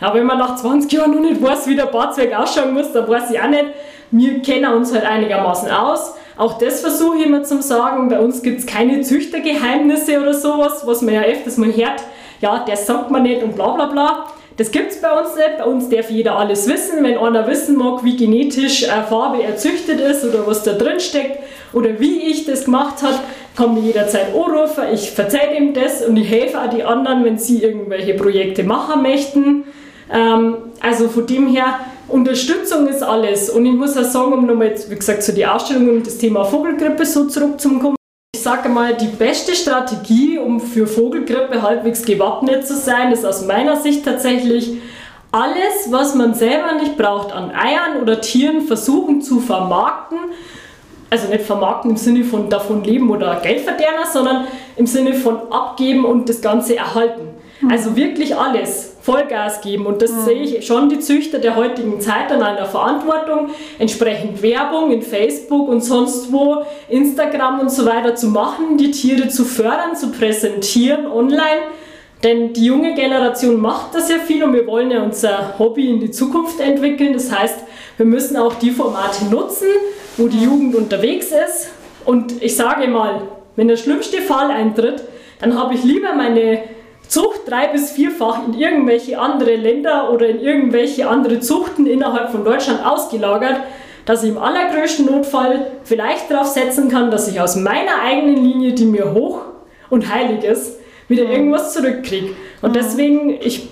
[0.00, 3.08] Ja, wenn man nach 20 Jahren noch nicht weiß, wie der Bautzweig ausschauen muss, dann
[3.08, 3.66] weiß ich auch nicht.
[4.10, 6.14] Wir kennen uns halt einigermaßen aus.
[6.36, 8.08] Auch das versuche ich immer zu sagen.
[8.08, 12.02] Bei uns gibt es keine Züchtergeheimnisse oder sowas, was man ja öfters mal hört.
[12.42, 14.26] Ja, der sagt man nicht und bla bla bla.
[14.56, 15.58] Das gibt es bei uns nicht.
[15.58, 17.02] Bei uns darf jeder alles wissen.
[17.02, 21.38] Wenn einer wissen mag, wie genetisch eine Farbe erzüchtet ist oder was da drin steckt
[21.72, 23.20] oder wie ich das gemacht habe,
[23.56, 24.84] kann mir jederzeit anrufen.
[24.92, 29.02] Ich verzeihe ihm das und ich helfe auch die anderen, wenn sie irgendwelche Projekte machen
[29.02, 29.64] möchten.
[30.12, 31.78] Ähm, also von dem her,
[32.08, 33.50] Unterstützung ist alles.
[33.50, 36.18] Und ich muss auch sagen, um nochmal, wie gesagt, zu so die Ausstellung und das
[36.18, 37.94] Thema Vogelgrippe so zurückzukommen,
[38.34, 43.44] ich sage mal, die beste Strategie, um für Vogelgrippe halbwegs gewappnet zu sein, ist aus
[43.44, 44.78] meiner Sicht tatsächlich
[45.30, 50.18] alles, was man selber nicht braucht an Eiern oder Tieren, versuchen zu vermarkten.
[51.10, 55.52] Also nicht vermarkten im Sinne von davon leben oder Geld verdienen, sondern im Sinne von
[55.52, 57.28] abgeben und das Ganze erhalten.
[57.70, 59.86] Also wirklich alles, Vollgas geben.
[59.86, 60.24] Und das mhm.
[60.24, 65.68] sehe ich schon die Züchter der heutigen Zeit an einer Verantwortung, entsprechend Werbung in Facebook
[65.68, 71.06] und sonst wo, Instagram und so weiter zu machen, die Tiere zu fördern, zu präsentieren
[71.06, 71.62] online.
[72.22, 75.98] Denn die junge Generation macht das ja viel und wir wollen ja unser Hobby in
[75.98, 77.14] die Zukunft entwickeln.
[77.14, 77.58] Das heißt,
[77.96, 79.66] wir müssen auch die Formate nutzen,
[80.16, 81.70] wo die Jugend unterwegs ist.
[82.04, 83.22] Und ich sage mal,
[83.56, 85.02] wenn der schlimmste Fall eintritt,
[85.40, 86.62] dann habe ich lieber meine
[87.12, 92.42] Zucht drei- bis vierfach in irgendwelche andere Länder oder in irgendwelche andere Zuchten innerhalb von
[92.42, 93.56] Deutschland ausgelagert,
[94.06, 98.72] dass ich im allergrößten Notfall vielleicht darauf setzen kann, dass ich aus meiner eigenen Linie,
[98.72, 99.42] die mir hoch
[99.90, 102.30] und heilig ist, wieder irgendwas zurückkriege.
[102.62, 102.74] Und mhm.
[102.76, 103.68] deswegen, ich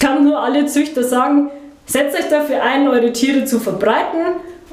[0.00, 1.48] kann nur alle Züchter sagen,
[1.86, 4.18] setzt euch dafür ein, eure Tiere zu verbreiten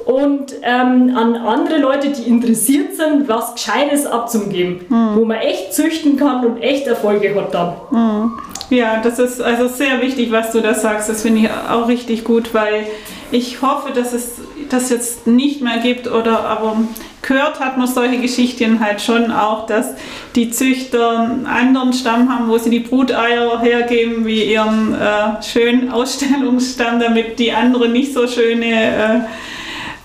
[0.04, 5.16] und ähm, an andere Leute, die interessiert sind, was Gescheites abzugeben, mhm.
[5.16, 7.74] wo man echt züchten kann und echt Erfolge hat dann.
[7.90, 8.38] Mhm.
[8.70, 11.08] Ja, das ist also sehr wichtig, was du da sagst.
[11.08, 12.86] Das finde ich auch richtig gut, weil
[13.30, 16.76] ich hoffe, dass es das jetzt nicht mehr gibt oder aber
[17.22, 19.94] gehört hat man solche Geschichten halt schon auch, dass
[20.34, 25.90] die Züchter einen anderen Stamm haben, wo sie die Bruteier hergeben wie ihren äh, schönen
[25.90, 29.20] Ausstellungsstamm, damit die anderen nicht so schöne äh,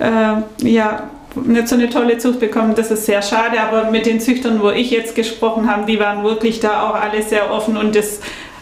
[0.03, 2.75] äh, ja, nicht so eine tolle Zucht bekommen.
[2.75, 6.23] Das ist sehr schade, aber mit den Züchtern, wo ich jetzt gesprochen habe, die waren
[6.23, 8.19] wirklich da auch alle sehr offen und das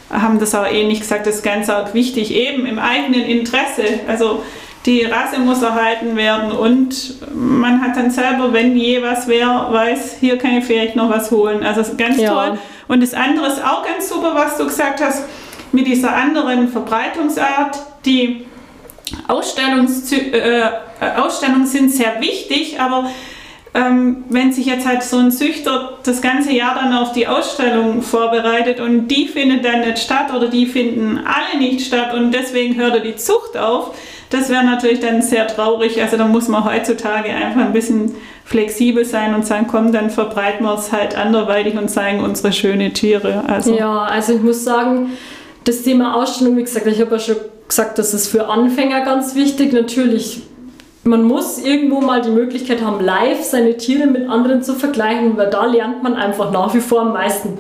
[0.10, 3.84] haben das auch ähnlich gesagt, das ist ganz auch wichtig, eben im eigenen Interesse.
[4.08, 4.44] Also
[4.86, 10.18] die Rasse muss erhalten werden und man hat dann selber, wenn je was wäre, weiß,
[10.20, 11.64] hier kann ich vielleicht noch was holen.
[11.64, 12.30] Also ganz ja.
[12.30, 12.58] toll.
[12.88, 15.24] Und das andere ist auch ganz super, was du gesagt hast,
[15.72, 17.78] mit dieser anderen Verbreitungsart.
[18.06, 18.46] Die
[19.28, 20.64] Ausstellungs äh,
[21.18, 23.10] Ausstellungen sind sehr wichtig, aber
[23.74, 28.02] ähm, wenn sich jetzt halt so ein Züchter das ganze Jahr dann auf die Ausstellung
[28.02, 32.76] vorbereitet und die findet dann nicht statt oder die finden alle nicht statt und deswegen
[32.76, 33.96] hört er die Zucht auf,
[34.30, 36.02] das wäre natürlich dann sehr traurig.
[36.02, 40.66] Also da muss man heutzutage einfach ein bisschen flexibel sein und sagen, komm, dann verbreiten
[40.66, 43.44] wir es halt anderweitig und zeigen unsere schönen Tiere.
[43.48, 43.76] Also.
[43.76, 45.12] Ja, also ich muss sagen,
[45.64, 47.36] das Thema Ausstellung, wie gesagt, ich habe ja schon
[47.72, 49.74] gesagt, das ist für Anfänger ganz wichtig.
[49.74, 50.44] Natürlich
[51.04, 55.50] man muss irgendwo mal die Möglichkeit haben, live seine Tiere mit anderen zu vergleichen, weil
[55.50, 57.58] da lernt man einfach nach wie vor am meisten.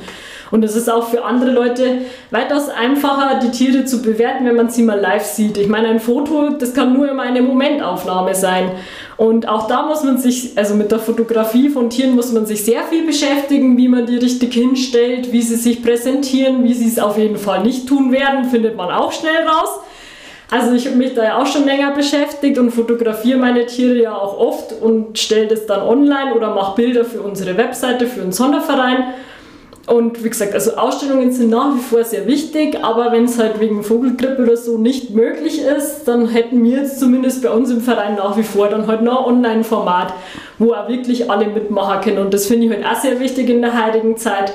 [0.52, 4.69] Und es ist auch für andere Leute weitaus einfacher, die Tiere zu bewerten, wenn man
[4.69, 5.58] sie mal live sieht.
[5.58, 8.69] Ich meine, ein Foto, das kann nur immer eine Momentaufnahme sein.
[9.15, 12.65] Und auch da muss man sich, also mit der Fotografie von Tieren muss man sich
[12.65, 17.00] sehr viel beschäftigen, wie man die richtig hinstellt, wie sie sich präsentieren, wie sie es
[17.00, 19.80] auf jeden Fall nicht tun werden, findet man auch schnell raus.
[20.51, 24.13] Also ich habe mich da ja auch schon länger beschäftigt und fotografiere meine Tiere ja
[24.13, 28.33] auch oft und stelle das dann online oder mache Bilder für unsere Webseite, für einen
[28.33, 29.13] Sonderverein.
[29.87, 33.61] Und wie gesagt, also Ausstellungen sind nach wie vor sehr wichtig, aber wenn es halt
[33.61, 37.79] wegen Vogelgrippe oder so nicht möglich ist, dann hätten wir jetzt zumindest bei uns im
[37.79, 40.13] Verein nach wie vor dann halt noch ein Online-Format,
[40.59, 42.19] wo auch wirklich alle mitmachen können.
[42.19, 44.51] Und das finde ich halt auch sehr wichtig in der heutigen Zeit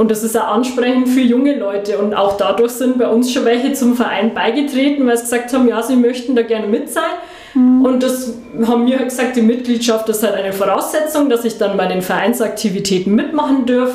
[0.00, 1.98] und das ist auch ansprechend für junge Leute.
[1.98, 5.68] Und auch dadurch sind bei uns schon welche zum Verein beigetreten, weil sie gesagt haben,
[5.68, 7.10] ja, sie möchten da gerne mit sein.
[7.52, 7.84] Mhm.
[7.84, 8.32] Und das
[8.66, 12.00] haben mir halt gesagt, die Mitgliedschaft ist halt eine Voraussetzung, dass ich dann bei den
[12.00, 13.90] Vereinsaktivitäten mitmachen darf.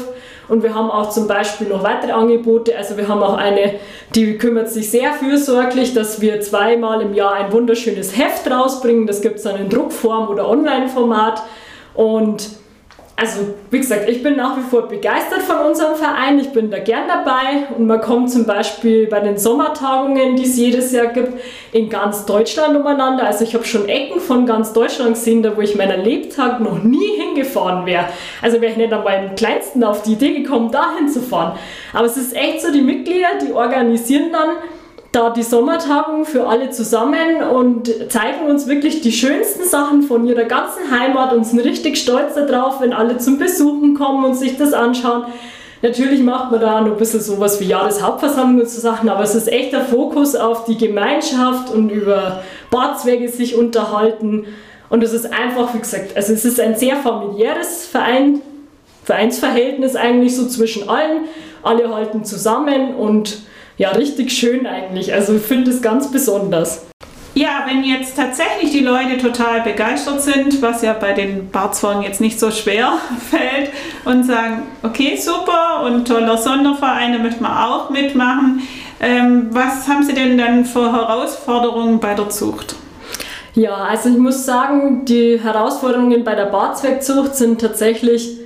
[0.47, 2.77] Und wir haben auch zum Beispiel noch weitere Angebote.
[2.77, 3.73] Also wir haben auch eine,
[4.13, 9.07] die kümmert sich sehr fürsorglich, dass wir zweimal im Jahr ein wunderschönes Heft rausbringen.
[9.07, 11.41] Das gibt es dann in Druckform oder Online-Format.
[11.95, 12.47] Und
[13.17, 16.37] also wie gesagt, ich bin nach wie vor begeistert von unserem Verein.
[16.37, 20.57] Ich bin da gern dabei und man kommt zum Beispiel bei den Sommertagungen, die es
[20.57, 21.39] jedes Jahr gibt,
[21.71, 23.25] in ganz Deutschland umeinander.
[23.25, 26.83] Also ich habe schon Ecken von ganz Deutschland gesehen, da wo ich meinen Lebtag noch
[26.83, 28.09] nie hingefahren wäre.
[28.41, 31.57] Also wäre ich nicht einmal im Kleinsten auf die Idee gekommen, da hinzufahren.
[31.93, 34.49] Aber es ist echt so, die Mitglieder, die organisieren dann
[35.15, 40.43] da die Sommertagung für alle zusammen und zeigen uns wirklich die schönsten Sachen von ihrer
[40.43, 44.73] ganzen Heimat und sind richtig stolz darauf, wenn alle zum Besuchen kommen und sich das
[44.73, 45.23] anschauen.
[45.81, 49.35] Natürlich macht man da noch ein bisschen sowas wie Jahreshauptversammlung und so Sachen, aber es
[49.35, 54.45] ist echt der Fokus auf die Gemeinschaft und über Barzwecke sich unterhalten.
[54.89, 58.41] Und es ist einfach, wie gesagt, also es ist ein sehr familiäres Verein,
[59.05, 61.21] Vereinsverhältnis eigentlich so zwischen allen.
[61.63, 63.37] Alle halten zusammen und
[63.77, 65.13] ja, richtig schön eigentlich.
[65.13, 66.85] Also ich finde es ganz besonders.
[67.33, 72.21] Ja, wenn jetzt tatsächlich die Leute total begeistert sind, was ja bei den Barzwang jetzt
[72.21, 72.93] nicht so schwer
[73.29, 73.71] fällt,
[74.05, 78.61] und sagen, okay, super und toller Sonderverein, da möchten wir auch mitmachen.
[79.01, 82.75] Ähm, was haben Sie denn dann für Herausforderungen bei der Zucht?
[83.53, 88.37] Ja, also ich muss sagen, die Herausforderungen bei der Barzweckzucht sind tatsächlich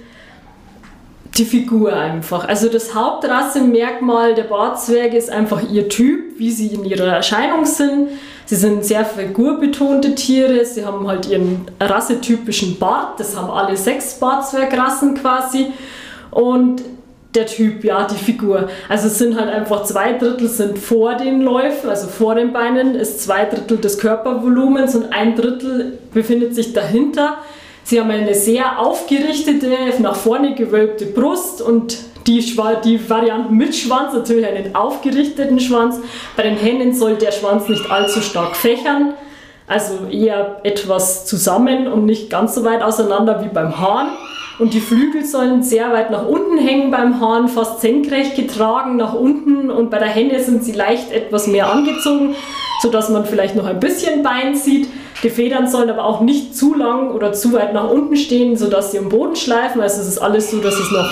[1.38, 2.48] die Figur einfach.
[2.48, 8.10] Also das Hauptrassemerkmal der Bartzwerge ist einfach ihr Typ, wie sie in ihrer Erscheinung sind.
[8.46, 14.16] Sie sind sehr figurbetonte Tiere, sie haben halt ihren rassetypischen Bart, das haben alle sechs
[14.16, 15.68] Barzwergrassen quasi.
[16.32, 16.82] Und
[17.36, 18.70] der Typ, ja, die Figur.
[18.88, 22.96] Also es sind halt einfach zwei Drittel sind vor den Läufen, also vor den Beinen
[22.96, 27.38] ist zwei Drittel des Körpervolumens und ein Drittel befindet sich dahinter.
[27.90, 31.98] Sie haben eine sehr aufgerichtete, nach vorne gewölbte Brust und
[32.28, 32.40] die,
[32.86, 36.00] die Varianten mit Schwanz natürlich einen aufgerichteten Schwanz.
[36.38, 39.16] Bei den Hennen soll der Schwanz nicht allzu stark fächern,
[39.66, 44.10] also eher etwas zusammen und nicht ganz so weit auseinander wie beim Hahn.
[44.60, 49.16] Und die Flügel sollen sehr weit nach unten hängen beim Hahn, fast senkrecht getragen nach
[49.16, 52.36] unten und bei der Henne sind sie leicht etwas mehr angezogen,
[52.82, 54.88] sodass man vielleicht noch ein bisschen Bein sieht.
[55.24, 58.92] Die Federn sollen aber auch nicht zu lang oder zu weit nach unten stehen, sodass
[58.92, 59.82] sie am Boden schleifen.
[59.82, 61.10] Also es ist alles so, dass es noch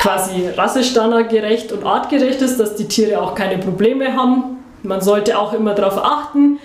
[0.00, 4.58] quasi rassestandardgerecht und artgerecht ist, dass die Tiere auch keine Probleme haben.
[4.82, 6.58] Man sollte auch immer darauf achten,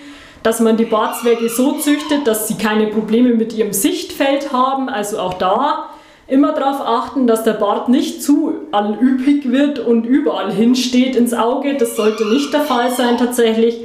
[0.43, 4.89] dass man die Barzwerge so züchtet, dass sie keine Probleme mit ihrem Sichtfeld haben.
[4.89, 5.89] Also auch da
[6.27, 11.75] immer darauf achten, dass der Bart nicht zu allüppig wird und überall hinsteht ins Auge.
[11.77, 13.79] Das sollte nicht der Fall sein tatsächlich.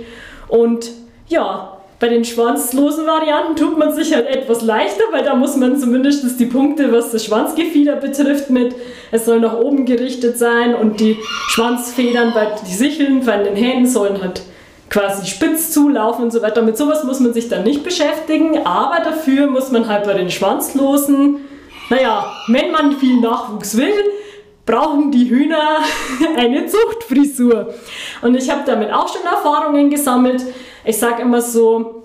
[0.54, 0.92] Und
[1.26, 5.80] ja, bei den schwanzlosen Varianten tut man sich halt etwas leichter, weil da muss man
[5.80, 8.72] zumindest die Punkte, was das Schwanzgefieder betrifft, mit
[9.10, 11.16] es soll nach oben gerichtet sein und die
[11.48, 14.42] Schwanzfedern bei die Sicheln bei den Händen sollen halt
[14.90, 16.62] quasi spitz zulaufen und so weiter.
[16.62, 20.30] Mit sowas muss man sich dann nicht beschäftigen, aber dafür muss man halt bei den
[20.30, 21.38] Schwanzlosen,
[21.90, 23.92] naja, wenn man viel Nachwuchs will,
[24.66, 25.78] brauchen die Hühner
[26.36, 27.74] eine Zuchtfrisur.
[28.22, 30.42] Und ich habe damit auch schon Erfahrungen gesammelt.
[30.84, 32.04] Ich sage immer so,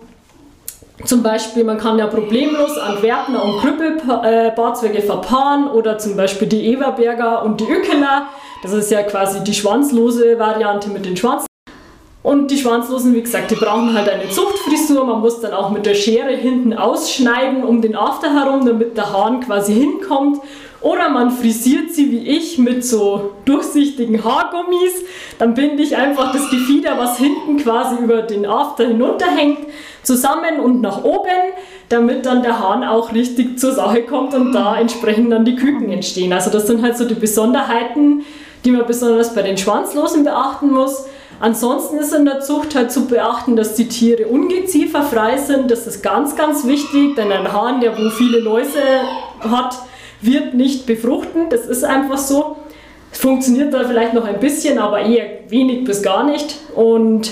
[1.06, 6.74] zum Beispiel, man kann ja problemlos Antwerpner und Krüppelbarzwerge äh, verpaaren oder zum Beispiel die
[6.74, 8.28] Everberger und die Ökener.
[8.62, 11.46] Das ist ja quasi die schwanzlose Variante mit den Schwanz.
[12.22, 15.06] Und die Schwanzlosen, wie gesagt, die brauchen halt eine Zuchtfrisur.
[15.06, 19.14] Man muss dann auch mit der Schere hinten ausschneiden um den After herum, damit der
[19.14, 20.42] Hahn quasi hinkommt.
[20.82, 25.04] Oder man frisiert sie wie ich mit so durchsichtigen Haargummis.
[25.38, 29.60] Dann binde ich einfach das Gefieder, was hinten quasi über den After hinunterhängt,
[30.04, 31.54] zusammen und nach oben,
[31.90, 35.90] damit dann der Hahn auch richtig zur Sache kommt und da entsprechend dann die Küken
[35.90, 36.32] entstehen.
[36.32, 38.24] Also das sind halt so die Besonderheiten,
[38.64, 41.06] die man besonders bei den Schwanzlosen beachten muss.
[41.42, 45.72] Ansonsten ist in der Zucht halt zu beachten, dass die Tiere ungezieferfrei sind.
[45.72, 48.82] Das ist ganz, ganz wichtig, denn ein Hahn, der wo viele Läuse
[49.40, 49.76] hat,
[50.22, 51.50] wird nicht befruchten.
[51.50, 52.58] Das ist einfach so.
[53.12, 56.56] Es funktioniert da vielleicht noch ein bisschen, aber eher wenig bis gar nicht.
[56.76, 57.32] Und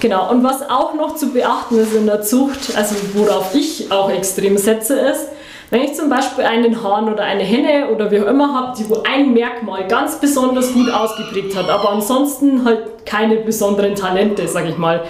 [0.00, 4.10] genau, und was auch noch zu beachten ist in der Zucht, also worauf ich auch
[4.10, 5.28] extrem setze, ist,
[5.70, 8.90] wenn ich zum Beispiel einen Hahn oder eine Henne oder wie auch immer habe, die
[8.90, 14.68] wo ein Merkmal ganz besonders gut ausgeprägt hat, aber ansonsten halt keine besonderen Talente, sag
[14.68, 15.02] ich mal,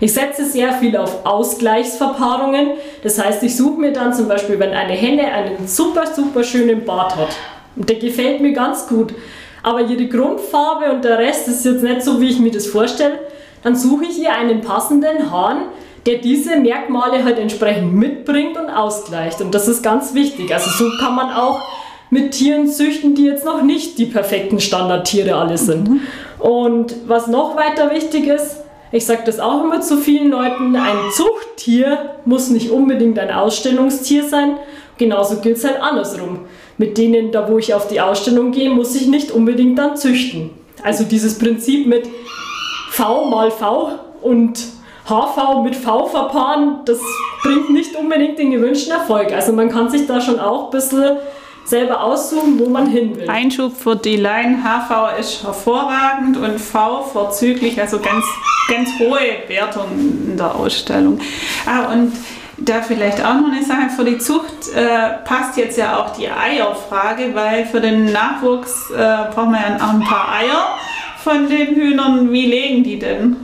[0.00, 2.72] ich setze sehr viel auf Ausgleichsverpaarungen.
[3.02, 6.84] Das heißt, ich suche mir dann zum Beispiel, wenn eine Henne einen super, super schönen
[6.84, 7.36] Bart hat,
[7.76, 9.14] und der gefällt mir ganz gut,
[9.62, 13.18] aber ihre Grundfarbe und der Rest ist jetzt nicht so, wie ich mir das vorstelle,
[13.62, 15.62] dann suche ich ihr einen passenden Hahn,
[16.06, 19.40] der diese Merkmale halt entsprechend mitbringt und ausgleicht.
[19.40, 20.52] Und das ist ganz wichtig.
[20.52, 21.62] Also so kann man auch
[22.10, 25.88] mit Tieren züchten, die jetzt noch nicht die perfekten Standardtiere alle sind.
[25.88, 26.00] Mhm.
[26.38, 28.63] Und was noch weiter wichtig ist,
[28.94, 34.22] ich sage das auch immer zu vielen Leuten, ein Zuchttier muss nicht unbedingt ein Ausstellungstier
[34.28, 34.56] sein.
[34.98, 36.40] Genauso gilt es halt andersrum.
[36.78, 40.50] Mit denen, da wo ich auf die Ausstellung gehe, muss ich nicht unbedingt dann züchten.
[40.84, 42.08] Also dieses Prinzip mit
[42.90, 44.60] V mal V und
[45.06, 47.00] HV mit V verpaaren, das
[47.42, 49.32] bringt nicht unbedingt den gewünschten Erfolg.
[49.32, 51.16] Also man kann sich da schon auch ein bisschen
[51.64, 53.28] selber aussuchen, wo man hin will.
[53.28, 58.24] Einschub für die Line HV ist hervorragend und V vorzüglich, also ganz,
[58.68, 59.86] ganz hohe Wertung
[60.28, 61.20] in der Ausstellung.
[61.66, 62.12] Ah, und
[62.58, 66.28] da vielleicht auch noch eine Sache für die Zucht äh, passt jetzt ja auch die
[66.28, 68.96] Eierfrage, weil für den Nachwuchs äh,
[69.34, 70.78] braucht man ja auch ein paar Eier
[71.22, 72.30] von den Hühnern.
[72.30, 73.43] Wie legen die denn?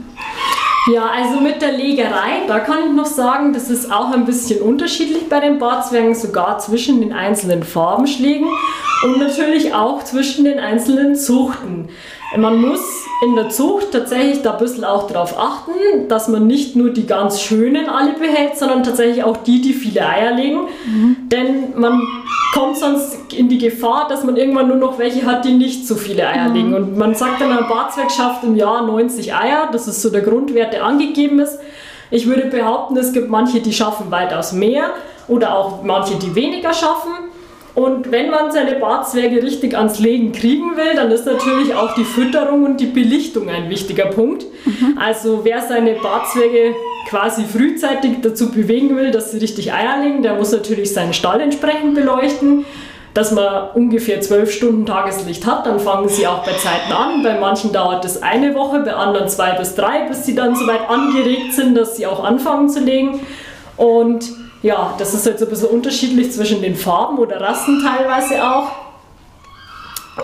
[0.87, 4.61] Ja, also mit der Legerei, da kann ich noch sagen, das ist auch ein bisschen
[4.61, 8.49] unterschiedlich bei den Barzwergen, sogar zwischen den einzelnen Farbenschlägen
[9.03, 11.89] und natürlich auch zwischen den einzelnen Zuchten.
[12.37, 16.75] Man muss in der Zucht tatsächlich da ein bisschen auch darauf achten, dass man nicht
[16.75, 20.61] nur die ganz schönen alle behält, sondern tatsächlich auch die, die viele Eier legen.
[20.85, 21.17] Mhm.
[21.29, 22.01] Denn man
[22.53, 25.95] kommt sonst in die Gefahr, dass man irgendwann nur noch welche hat, die nicht so
[25.95, 26.55] viele Eier mhm.
[26.55, 26.73] legen.
[26.73, 29.69] Und man sagt dann, ein Barzwerg schafft im Jahr 90 Eier.
[29.71, 31.59] Das ist so der Grundwert, der angegeben ist.
[32.11, 34.91] Ich würde behaupten, es gibt manche, die schaffen weitaus mehr
[35.27, 37.11] oder auch manche, die weniger schaffen.
[37.73, 42.03] Und wenn man seine Barzwerge richtig ans Legen kriegen will, dann ist natürlich auch die
[42.03, 44.45] Fütterung und die Belichtung ein wichtiger Punkt.
[44.65, 44.97] Mhm.
[44.99, 46.75] Also wer seine Barzwerge
[47.07, 51.39] quasi frühzeitig dazu bewegen will, dass sie richtig Eier legen, der muss natürlich seinen Stall
[51.41, 52.65] entsprechend beleuchten.
[53.13, 57.23] Dass man ungefähr zwölf Stunden Tageslicht hat, dann fangen sie auch bei Zeiten an.
[57.23, 60.89] Bei manchen dauert es eine Woche, bei anderen zwei bis drei, bis sie dann soweit
[60.89, 63.19] angeregt sind, dass sie auch anfangen zu legen.
[63.75, 64.31] Und
[64.61, 68.71] ja, das ist so ein bisschen unterschiedlich zwischen den Farben oder Rassen teilweise auch.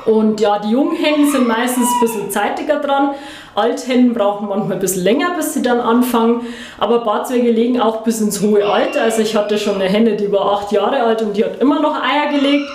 [0.05, 3.11] Und ja, die Junghennen sind meistens ein bisschen zeitiger dran.
[3.55, 6.41] Althennen brauchen manchmal ein bisschen länger, bis sie dann anfangen.
[6.77, 9.01] Aber Barzwerge legen auch bis ins hohe Alter.
[9.01, 11.81] Also ich hatte schon eine Henne, die war acht Jahre alt und die hat immer
[11.81, 12.67] noch Eier gelegt.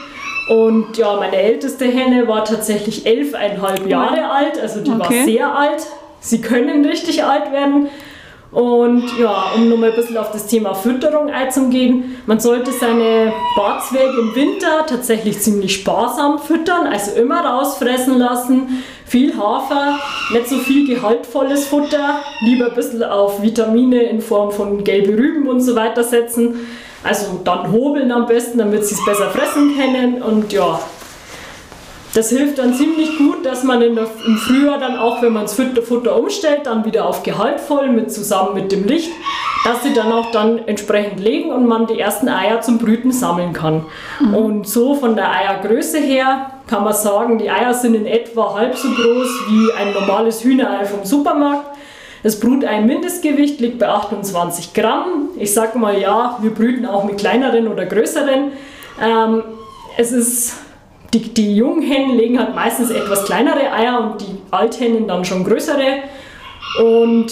[0.49, 4.59] Und ja, meine älteste Henne war tatsächlich elfeinhalb Jahre alt.
[4.61, 5.01] Also die okay.
[5.01, 5.87] war sehr alt.
[6.21, 7.89] Sie können richtig alt werden.
[8.53, 14.19] Und ja, um nochmal ein bisschen auf das Thema Fütterung einzugehen, man sollte seine Barzwerge
[14.19, 19.99] im Winter tatsächlich ziemlich sparsam füttern, also immer rausfressen lassen, viel Hafer,
[20.35, 25.49] nicht so viel gehaltvolles Futter, lieber ein bisschen auf Vitamine in Form von gelbe Rüben
[25.49, 26.57] und so weiter setzen.
[27.03, 30.79] Also dann hobeln am besten, damit sie es besser fressen können und ja,
[32.15, 35.55] das hilft dann ziemlich gut, dass man der, im Frühjahr dann auch, wenn man das
[35.55, 39.11] Futter, umstellt, dann wieder auf gehaltvoll mit zusammen mit dem Licht,
[39.65, 43.55] dass sie dann auch dann entsprechend legen und man die ersten Eier zum Brüten sammeln
[43.55, 43.87] kann.
[44.21, 44.35] Mhm.
[44.35, 48.77] Und so von der Eiergröße her kann man sagen, die Eier sind in etwa halb
[48.77, 51.67] so groß wie ein normales Hühnerei vom Supermarkt.
[52.23, 55.31] Das Brutei-Mindestgewicht liegt bei 28 Gramm.
[55.37, 58.53] Ich sag mal ja, wir brüten auch mit kleineren oder größeren.
[59.03, 59.43] Ähm,
[59.97, 60.62] es ist
[61.15, 66.03] die, die Junghennen legen halt meistens etwas kleinere Eier und die Althennen dann schon größere.
[66.83, 67.27] Und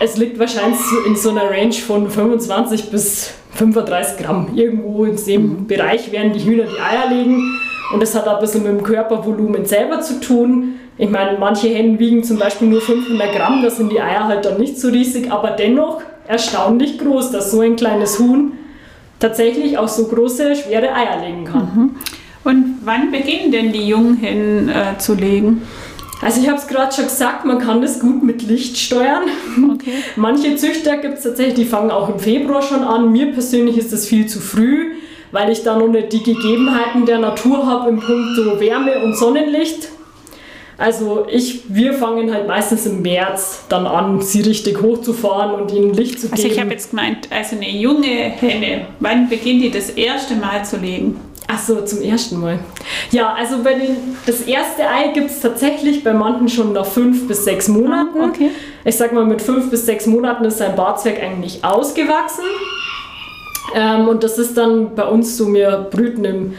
[0.00, 4.50] es liegt wahrscheinlich in so einer Range von 25 bis 35 Gramm.
[4.54, 5.66] Irgendwo in dem mhm.
[5.66, 7.58] Bereich werden die Hühner die Eier legen.
[7.92, 10.74] Und das hat auch ein bisschen mit dem Körpervolumen selber zu tun.
[10.98, 14.44] Ich meine, manche Hennen wiegen zum Beispiel nur 500 Gramm, da sind die Eier halt
[14.44, 18.52] dann nicht so riesig, aber dennoch erstaunlich groß, dass so ein kleines Huhn
[19.18, 21.70] tatsächlich auch so große, schwere Eier legen kann.
[21.74, 21.90] Mhm.
[22.46, 25.62] Und wann beginnen denn die Junghennen äh, zu legen?
[26.22, 29.24] Also ich habe es gerade schon gesagt, man kann das gut mit Licht steuern.
[29.74, 29.94] Okay.
[30.16, 33.10] Manche Züchter gibt es tatsächlich, die fangen auch im Februar schon an.
[33.10, 34.92] Mir persönlich ist das viel zu früh,
[35.32, 39.88] weil ich da noch nicht die Gegebenheiten der Natur habe im Punkt Wärme und Sonnenlicht.
[40.78, 45.92] Also ich, wir fangen halt meistens im März dann an, sie richtig hochzufahren und ihnen
[45.94, 46.36] Licht zu geben.
[46.36, 50.64] Also ich habe jetzt gemeint, also eine junge Henne, wann beginnt die das erste Mal
[50.64, 51.18] zu legen?
[51.48, 52.58] Ach so, zum ersten Mal.
[53.12, 57.28] Ja, also bei den, das erste Ei gibt es tatsächlich bei manchen schon nach fünf
[57.28, 58.20] bis sechs Monaten.
[58.20, 58.50] Ah, okay.
[58.84, 62.44] Ich sag mal, mit fünf bis sechs Monaten ist sein Barzwerg eigentlich ausgewachsen.
[63.74, 66.54] Ähm, und das ist dann bei uns so, wir brüten im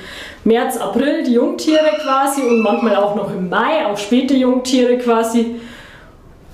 [0.45, 5.55] März, April die Jungtiere quasi und manchmal auch noch im Mai, auch späte Jungtiere quasi.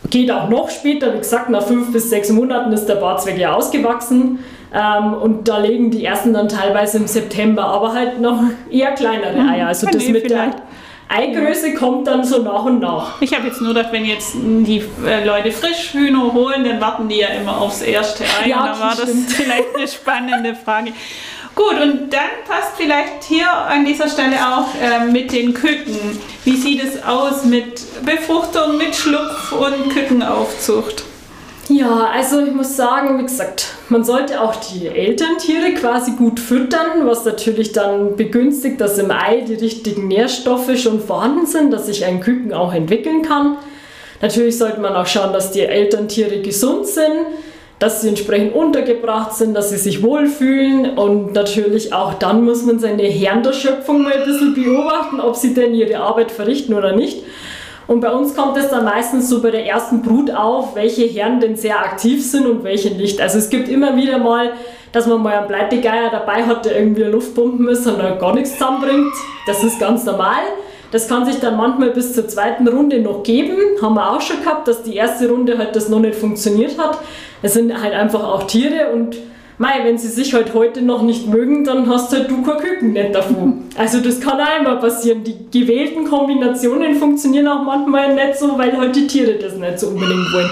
[0.10, 3.54] Geht auch noch später, wie gesagt, nach fünf bis sechs Monaten ist der Barzwerg ja
[3.54, 4.40] ausgewachsen.
[4.74, 9.38] Ähm, und da legen die ersten dann teilweise im September, aber halt noch eher kleinere
[9.38, 9.68] hm, Eier.
[9.68, 10.56] Also das mit der
[11.10, 13.22] Eigröße kommt dann so nach und nach.
[13.22, 17.18] Ich habe jetzt nur gedacht, wenn jetzt die äh, Leute Frischhühner holen, dann warten die
[17.18, 18.50] ja immer aufs erste Ei.
[18.50, 20.92] Ja, da war das vielleicht eine spannende Frage.
[21.56, 26.20] Gut, und dann passt vielleicht hier an dieser Stelle auch äh, mit den Küken.
[26.46, 31.04] Wie sieht es aus mit Befruchtung, mit Schlupf und Kükenaufzucht?
[31.70, 37.06] Ja, also ich muss sagen, wie gesagt, man sollte auch die Elterntiere quasi gut füttern,
[37.06, 42.04] was natürlich dann begünstigt, dass im Ei die richtigen Nährstoffe schon vorhanden sind, dass sich
[42.04, 43.58] ein Küken auch entwickeln kann.
[44.22, 47.26] Natürlich sollte man auch schauen, dass die Elterntiere gesund sind
[47.84, 52.80] dass sie entsprechend untergebracht sind, dass sie sich wohlfühlen und natürlich auch dann muss man
[52.80, 56.96] seine Herren der Schöpfung mal ein bisschen beobachten, ob sie denn ihre Arbeit verrichten oder
[56.96, 57.24] nicht.
[57.88, 61.40] Und bei uns kommt es dann meistens so bei der ersten Brut auf, welche Herren
[61.40, 63.20] denn sehr aktiv sind und welche nicht.
[63.20, 64.54] Also es gibt immer wieder mal,
[64.94, 69.14] dass man mal einen Bleitegeier dabei hat, der irgendwie Luftpumpen ist und gar nichts zusammenbringt.
[69.48, 70.44] Das ist ganz normal.
[70.92, 73.58] Das kann sich dann manchmal bis zur zweiten Runde noch geben.
[73.82, 77.00] Haben wir auch schon gehabt, dass die erste Runde halt das noch nicht funktioniert hat.
[77.42, 79.18] Es sind halt einfach auch Tiere und
[79.60, 82.94] Mei, wenn sie sich halt heute noch nicht mögen, dann hast halt du kein Küken
[82.94, 83.66] nicht davon.
[83.78, 85.24] Also das kann auch immer passieren.
[85.24, 89.88] Die gewählten Kombinationen funktionieren auch manchmal nicht so, weil halt die Tiere das nicht so
[89.88, 90.50] unbedingt wollen.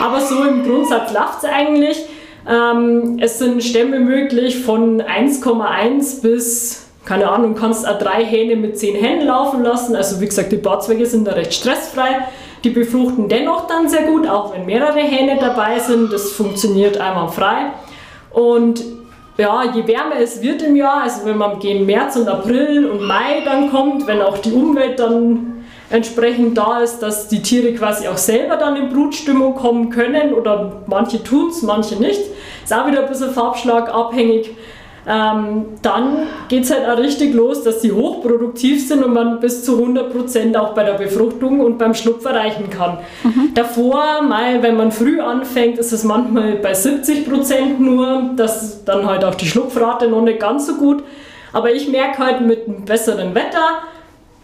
[0.00, 2.04] Aber so im Grundsatz läuft es eigentlich.
[2.48, 8.78] Ähm, es sind Stämme möglich von 1,1 bis, keine Ahnung, kannst auch drei Hähne mit
[8.78, 9.94] zehn Hennen laufen lassen.
[9.94, 12.26] Also wie gesagt, die Barzwecke sind da recht stressfrei.
[12.64, 16.12] Die befruchten dennoch dann sehr gut, auch wenn mehrere Hähne dabei sind.
[16.12, 17.72] Das funktioniert einmal frei.
[18.34, 18.84] Und
[19.38, 23.02] ja, je wärmer es wird im Jahr, also wenn man gegen März und April und
[23.02, 28.08] Mai dann kommt, wenn auch die Umwelt dann entsprechend da ist, dass die Tiere quasi
[28.08, 32.20] auch selber dann in Brutstimmung kommen können oder manche tun es, manche nicht.
[32.62, 34.50] Ist auch wieder ein bisschen farbschlagabhängig
[35.06, 39.64] ähm, dann geht es halt auch richtig los, dass sie hochproduktiv sind und man bis
[39.64, 42.98] zu 100% auch bei der Befruchtung und beim Schlupf erreichen kann.
[43.22, 43.50] Mhm.
[43.54, 49.24] Davor, mal, wenn man früh anfängt, ist es manchmal bei 70% nur, dass dann halt
[49.24, 51.02] auch die Schlupfrate noch nicht ganz so gut.
[51.52, 53.82] Aber ich merke halt mit einem besseren Wetter,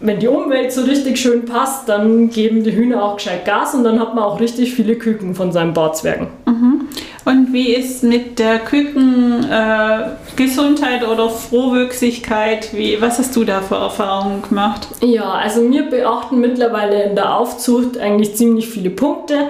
[0.01, 3.85] wenn die Umwelt so richtig schön passt, dann geben die Hühner auch gescheit Gas und
[3.85, 6.29] dann hat man auch richtig viele Küken von seinen Barzwergen.
[6.47, 6.80] Mhm.
[7.25, 12.73] Und wie ist mit der Kükengesundheit äh, oder Frohwüchsigkeit?
[12.73, 14.89] Wie, was hast du da für Erfahrungen gemacht?
[15.03, 19.49] Ja, also wir beachten mittlerweile in der Aufzucht eigentlich ziemlich viele Punkte.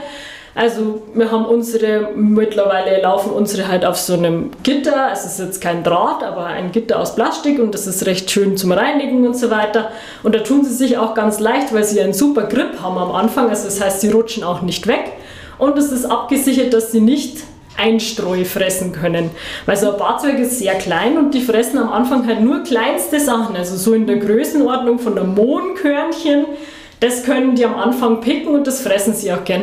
[0.55, 5.61] Also wir haben unsere, mittlerweile laufen unsere halt auf so einem Gitter, es ist jetzt
[5.61, 9.37] kein Draht, aber ein Gitter aus Plastik und das ist recht schön zum Reinigen und
[9.37, 9.93] so weiter.
[10.25, 13.13] Und da tun sie sich auch ganz leicht, weil sie einen super Grip haben am
[13.13, 15.13] Anfang, also das heißt, sie rutschen auch nicht weg.
[15.57, 17.45] Und es ist abgesichert, dass sie nicht
[17.81, 19.31] Einstreu fressen können.
[19.67, 23.19] Weil so ein Barzeug ist sehr klein und die fressen am Anfang halt nur kleinste
[23.19, 26.47] Sachen, also so in der Größenordnung von der Mohnkörnchen.
[27.01, 29.63] Das können die am Anfang picken und das fressen sie auch gern.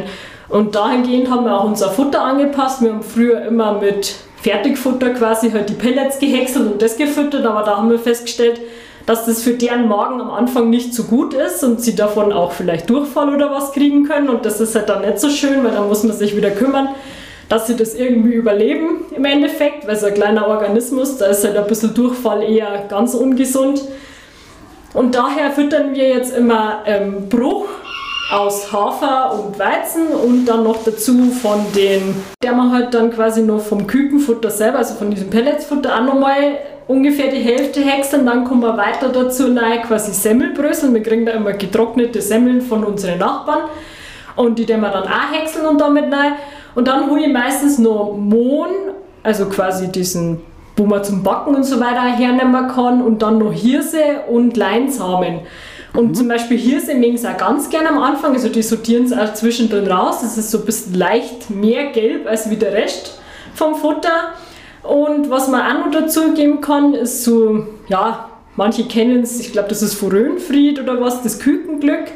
[0.49, 2.81] Und dahingehend haben wir auch unser Futter angepasst.
[2.81, 7.63] Wir haben früher immer mit Fertigfutter quasi halt die Pellets gehäckselt und das gefüttert, aber
[7.63, 8.61] da haben wir festgestellt,
[9.05, 12.51] dass das für deren Magen am Anfang nicht so gut ist und sie davon auch
[12.51, 15.71] vielleicht Durchfall oder was kriegen können und das ist halt dann nicht so schön, weil
[15.71, 16.89] dann muss man sich wieder kümmern,
[17.49, 21.55] dass sie das irgendwie überleben im Endeffekt, weil so ein kleiner Organismus, da ist halt
[21.55, 23.81] ein bisschen Durchfall eher ganz ungesund.
[24.93, 27.67] Und daher füttern wir jetzt immer ähm, Bruch
[28.31, 33.41] aus Hafer und Weizen und dann noch dazu von den, der man halt dann quasi
[33.41, 38.25] noch vom Kükenfutter selber, also von diesem Pelletsfutter auch nochmal ungefähr die Hälfte häckseln.
[38.25, 40.93] Dann kommen wir weiter dazu rein, quasi Semmelbrösel.
[40.93, 43.69] Wir kriegen da immer getrocknete Semmeln von unseren Nachbarn
[44.35, 46.33] und die den wir dann auch häckseln und damit rein.
[46.77, 48.69] Und dann hole ich meistens noch Mohn,
[49.23, 50.41] also quasi diesen
[50.75, 55.39] wo man zum Backen und so weiter hernehmen kann und dann noch Hirse und Leinsamen.
[55.95, 56.13] Und mhm.
[56.13, 59.33] zum Beispiel Hirse mögen sie auch ganz gerne am Anfang, also die sortieren es auch
[59.33, 60.21] zwischendrin raus.
[60.21, 63.19] Das ist so ein bisschen leicht mehr gelb als wie der Rest
[63.55, 64.33] vom Futter.
[64.83, 69.51] Und was man auch noch dazu geben kann, ist so, ja, manche kennen es, ich
[69.51, 72.11] glaube, das ist Forönfried oder was, das Kükenglück.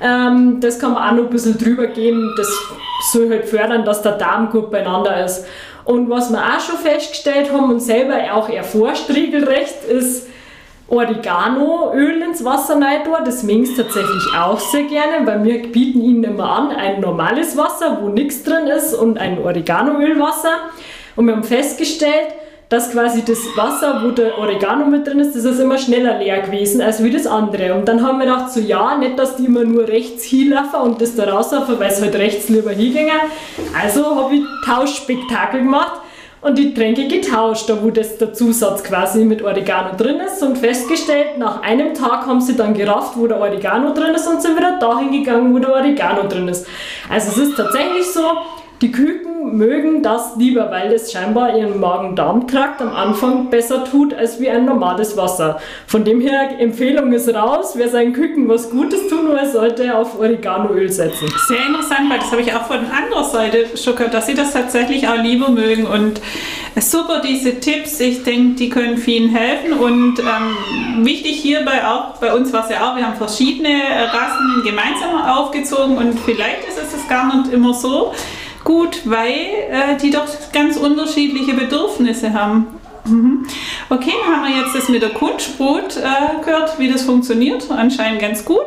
[0.00, 2.34] Ähm, das kann man auch noch ein bisschen drüber geben.
[2.36, 2.48] Das
[3.12, 5.44] soll halt fördern, dass der Darm gut beieinander ist.
[5.84, 10.28] Und was wir auch schon festgestellt haben und selber auch erforscht regelrecht, ist
[10.88, 13.14] Oreganoöl ins Wasser rein tun.
[13.24, 17.98] Das mengen tatsächlich auch sehr gerne, weil wir bieten ihnen immer an ein normales Wasser,
[18.00, 20.52] wo nichts drin ist und ein Oreganoölwasser.
[21.16, 22.28] Und wir haben festgestellt,
[22.70, 26.40] dass quasi das Wasser, wo der Oregano mit drin ist, das ist immer schneller leer
[26.40, 27.74] gewesen als wie das andere.
[27.74, 31.02] Und dann haben wir gedacht, so ja, nicht, dass die immer nur rechts hinlaufen und
[31.02, 33.18] das da rauslaufen, weil es halt rechts lieber hingingen.
[33.78, 36.00] Also habe ich Tauschspektakel gemacht
[36.42, 40.56] und die Tränke getauscht, da wo das der Zusatz quasi mit Oregano drin ist und
[40.56, 44.56] festgestellt, nach einem Tag haben sie dann gerafft, wo der Oregano drin ist und sind
[44.56, 46.68] wieder dahin gegangen, wo der Oregano drin ist.
[47.08, 48.22] Also es ist tatsächlich so,
[48.82, 54.40] die Küken mögen das lieber, weil es scheinbar ihren Magen-Darm-Trakt am Anfang besser tut als
[54.40, 55.60] wie ein normales Wasser.
[55.86, 57.72] Von dem her, Empfehlung ist raus.
[57.76, 61.28] Wer seinen Küken was Gutes tun will, sollte auf Oreganoöl setzen.
[61.48, 64.52] Sehr interessant, weil das habe ich auch von anderer Seite schon gehört, dass sie das
[64.52, 65.86] tatsächlich auch lieber mögen.
[65.86, 66.20] Und
[66.76, 68.00] super, diese Tipps.
[68.00, 69.74] Ich denke, die können vielen helfen.
[69.74, 73.68] Und ähm, wichtig hierbei auch, bei uns war es ja auch, wir haben verschiedene
[74.12, 78.12] Rassen gemeinsam aufgezogen und vielleicht ist es gar nicht immer so
[78.64, 79.30] gut, weil
[79.70, 82.66] äh, die doch ganz unterschiedliche Bedürfnisse haben.
[83.04, 83.46] Mhm.
[83.88, 87.70] Okay, haben wir jetzt das mit der Kunstbrot äh, gehört, wie das funktioniert.
[87.70, 88.66] Anscheinend ganz gut.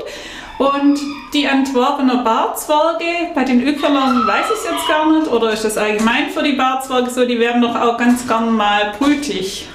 [0.58, 1.00] Und
[1.34, 5.78] die Antwerpener Barzwerge, bei den Ökerlern weiß ich es jetzt gar nicht, oder ist das
[5.78, 9.68] allgemein für die Barzwerge so, die werden doch auch ganz gern mal brütig.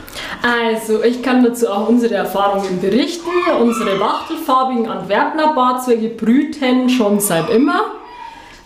[0.43, 3.29] Also, ich kann dazu auch unsere Erfahrungen berichten.
[3.61, 7.98] Unsere wachtelfarbigen Antwerpener Barzwerge brüten schon seit immer.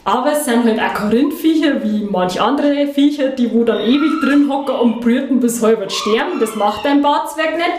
[0.04, 4.50] Aber es sind halt auch Korinthviecher wie manch andere Viecher, die wo dann ewig drin
[4.50, 6.40] hocken und brüten bis halber sterben.
[6.40, 7.70] Das macht ein Barzwerg nicht.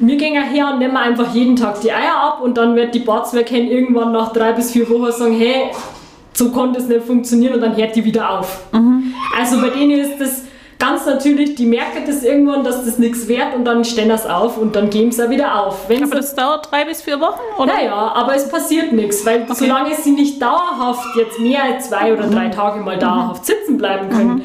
[0.00, 3.00] Wir gehen her und nehmen einfach jeden Tag die Eier ab und dann wird die
[3.00, 5.70] Barzwerghen irgendwann nach drei bis vier Wochen sagen, hey,
[6.32, 8.60] so konnte es nicht funktionieren und dann hört die wieder auf.
[8.72, 9.14] Mhm.
[9.38, 10.44] Also bei denen ist das
[10.80, 14.56] ganz natürlich, die merken das irgendwann, dass das nichts wert und dann stellen das auf
[14.56, 15.88] und dann geben sie wieder auf.
[15.88, 17.74] Wenn aber das dauert drei bis vier Wochen, oder?
[17.74, 19.54] Naja, aber es passiert nichts, weil okay.
[19.54, 22.52] solange sie nicht dauerhaft jetzt mehr als zwei oder drei mhm.
[22.52, 24.42] Tage mal dauerhaft sitzen bleiben können, mhm.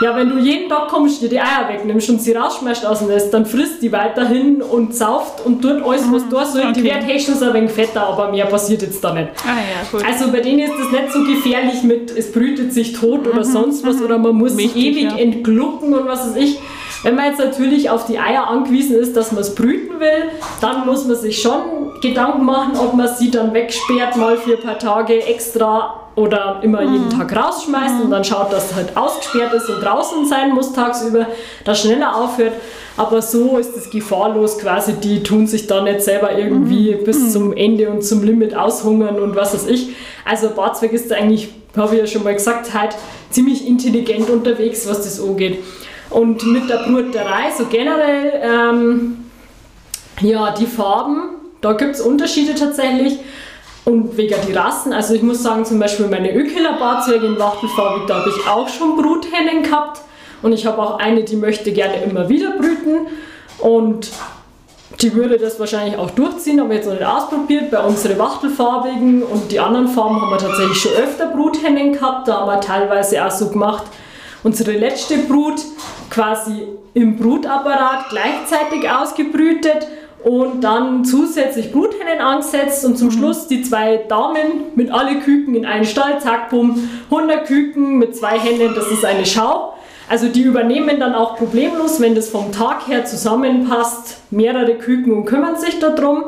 [0.00, 3.08] Ja, wenn du jeden Tag kommst, dir die Eier wegnimmst und sie rausschmeißt aus dem
[3.08, 6.30] Nest, dann frisst die weiterhin und sauft und tut alles, was mhm.
[6.30, 6.62] da soll.
[6.62, 6.72] Okay.
[6.74, 9.28] Die wird höchstens ein wenig fetter, aber mehr passiert jetzt da nicht.
[9.44, 10.02] Ah, ja, gut.
[10.06, 13.52] Also bei denen ist das nicht so gefährlich mit, es brütet sich tot oder mhm.
[13.52, 14.04] sonst was mhm.
[14.04, 15.16] oder man muss Wichtig, ewig ja.
[15.18, 16.58] entglucken und was weiß ich.
[17.02, 20.30] Wenn man jetzt natürlich auf die Eier angewiesen ist, dass man es brüten will,
[20.60, 24.62] dann muss man sich schon Gedanken machen, ob man sie dann wegsperrt, mal für ein
[24.62, 26.92] paar Tage extra oder immer mhm.
[26.92, 28.02] jeden Tag rausschmeißt mhm.
[28.02, 31.26] und dann schaut, dass es halt ausgesperrt ist und draußen sein muss tagsüber,
[31.64, 32.52] dass schneller aufhört.
[32.96, 34.94] Aber so ist es gefahrlos quasi.
[34.94, 37.04] Die tun sich da nicht selber irgendwie mhm.
[37.04, 37.30] bis mhm.
[37.30, 39.90] zum Ende und zum Limit aushungern und was weiß ich.
[40.24, 42.96] Also Barzweig ist eigentlich, habe ich ja schon mal gesagt, halt
[43.30, 45.62] ziemlich intelligent unterwegs, was das angeht.
[46.10, 49.24] Und mit der Bruterei, so generell, ähm,
[50.20, 53.18] ja, die Farben, da gibt es Unterschiede tatsächlich.
[53.84, 58.02] Und wegen die Rassen, also ich muss sagen, zum Beispiel meine Ökeler Barzwerge in Wachtelfarbig,
[58.06, 60.02] da habe ich auch schon Bruthennen gehabt.
[60.42, 63.08] Und ich habe auch eine, die möchte gerne immer wieder brüten.
[63.58, 64.10] Und
[65.00, 67.70] die würde das wahrscheinlich auch durchziehen, aber jetzt noch nicht ausprobiert.
[67.70, 72.28] Bei unseren Wachtelfarbigen und die anderen Farben haben wir tatsächlich schon öfter Bruthennen gehabt.
[72.28, 73.84] Da haben wir teilweise auch so gemacht,
[74.42, 75.60] unsere letzte Brut
[76.10, 79.86] quasi im Brutapparat gleichzeitig ausgebrütet
[80.24, 83.12] und dann zusätzlich Bruthennen angesetzt und zum mhm.
[83.12, 88.16] Schluss die zwei Damen mit alle Küken in einen Stall, zack, bumm, 100 Küken mit
[88.16, 89.74] zwei Hennen, das ist eine Schau.
[90.08, 95.24] Also die übernehmen dann auch problemlos, wenn das vom Tag her zusammenpasst, mehrere Küken und
[95.24, 96.24] kümmern sich darum.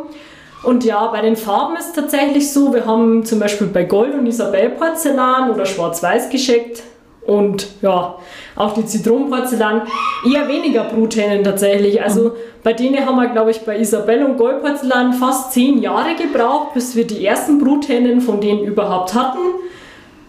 [0.62, 4.14] Und ja, bei den Farben ist es tatsächlich so, wir haben zum Beispiel bei Gold
[4.14, 6.84] und Isabell Porzellan oder Schwarz-Weiß gescheckt,
[7.26, 8.16] und ja,
[8.56, 9.82] auch die Zitronenporzellan
[10.28, 12.02] eher weniger Bruthennen tatsächlich.
[12.02, 12.32] Also mhm.
[12.64, 16.96] bei denen haben wir, glaube ich, bei Isabelle und Goldporzellan fast zehn Jahre gebraucht, bis
[16.96, 19.38] wir die ersten Bruthennen von denen überhaupt hatten.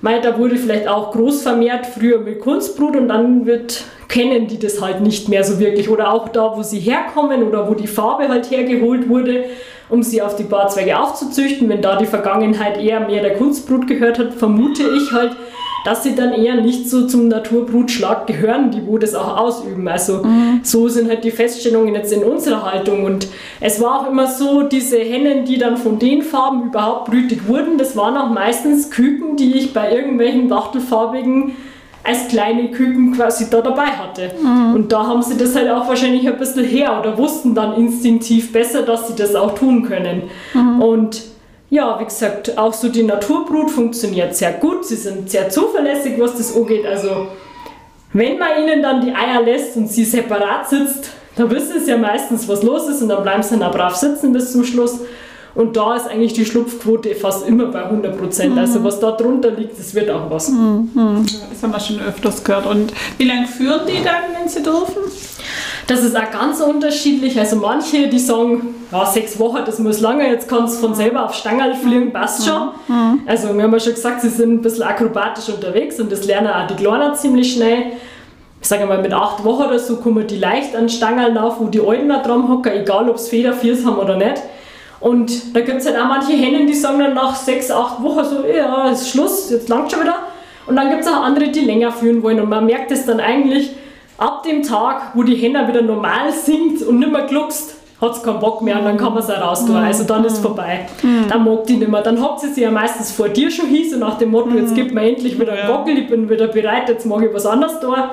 [0.01, 4.59] Weil da wurde vielleicht auch groß vermehrt, früher mit Kunstbrut und dann wird, kennen die
[4.59, 5.89] das halt nicht mehr so wirklich.
[5.89, 9.45] Oder auch da, wo sie herkommen oder wo die Farbe halt hergeholt wurde,
[9.89, 11.69] um sie auf die Barzweige aufzuzüchten.
[11.69, 15.37] Wenn da die Vergangenheit eher mehr der Kunstbrut gehört hat, vermute ich halt,
[15.83, 19.87] dass sie dann eher nicht so zum Naturbrutschlag gehören, die wo das auch ausüben.
[19.87, 20.61] Also mhm.
[20.63, 23.03] so sind halt die Feststellungen jetzt in unserer Haltung.
[23.03, 23.27] Und
[23.59, 27.77] es war auch immer so, diese Hennen, die dann von den Farben überhaupt brütig wurden,
[27.77, 31.55] das waren auch meistens Küken, die ich bei irgendwelchen wachtelfarbigen
[32.03, 34.31] als kleine Küken quasi da dabei hatte.
[34.41, 34.75] Mhm.
[34.75, 38.51] Und da haben sie das halt auch wahrscheinlich ein bisschen her oder wussten dann instinktiv
[38.51, 40.23] besser, dass sie das auch tun können.
[40.53, 40.81] Mhm.
[40.81, 41.32] Und
[41.73, 44.85] ja, wie gesagt, auch so die Naturbrut funktioniert sehr gut.
[44.85, 46.85] Sie sind sehr zuverlässig, was das angeht.
[46.85, 47.27] Also,
[48.13, 51.97] wenn man ihnen dann die Eier lässt und sie separat sitzt, dann wissen sie ja
[51.97, 54.99] meistens, was los ist und dann bleiben sie dann brav sitzen bis zum Schluss.
[55.55, 58.57] Und da ist eigentlich die Schlupfquote fast immer bei 100 Prozent.
[58.57, 58.85] Also mhm.
[58.85, 60.49] Also was da drunter liegt, das wird auch was.
[60.49, 61.25] Mhm.
[61.51, 62.65] Das haben wir schon öfters gehört.
[62.65, 65.03] Und wie lange führen die dann, wenn sie dürfen?
[65.85, 67.37] Das ist auch ganz unterschiedlich.
[67.37, 71.25] Also manche, die sagen, ja, sechs Wochen, das muss lange, jetzt kannst du von selber
[71.25, 72.69] auf Stangerl fliegen, passt schon.
[72.87, 73.21] Mhm.
[73.27, 76.47] Also wir haben ja schon gesagt, sie sind ein bisschen akrobatisch unterwegs und das lernen
[76.47, 77.93] auch die Kleinen ziemlich schnell.
[78.61, 81.65] Ich sage mal, mit acht Wochen oder so kommen die leicht an Stangerl auf, wo
[81.65, 84.41] die Alten dran hocken, egal ob es Federviers haben oder nicht.
[85.03, 88.23] Und da gibt es halt auch manche Hennen, die sagen dann nach sechs, acht Wochen
[88.23, 90.15] so, ja, ist Schluss, jetzt langt schon wieder.
[90.65, 92.39] Und dann gibt es auch andere, die länger führen wollen.
[92.39, 93.71] Und man merkt es dann eigentlich,
[94.17, 98.21] ab dem Tag, wo die Henna wieder normal singt und nicht mehr gluckst, hat sie
[98.21, 99.75] keinen Bock mehr und dann kann man sie raus tun.
[99.75, 100.87] Also dann ist es vorbei.
[101.01, 101.25] Mhm.
[101.27, 102.01] Dann mag die nicht mehr.
[102.01, 104.71] Dann hat sie sich ja meistens vor dir schon hin, so nach dem Motto, jetzt
[104.71, 104.75] mhm.
[104.75, 107.77] gibt mir endlich wieder einen Gockel, ich bin wieder bereit, jetzt mache ich was anderes
[107.81, 108.11] da.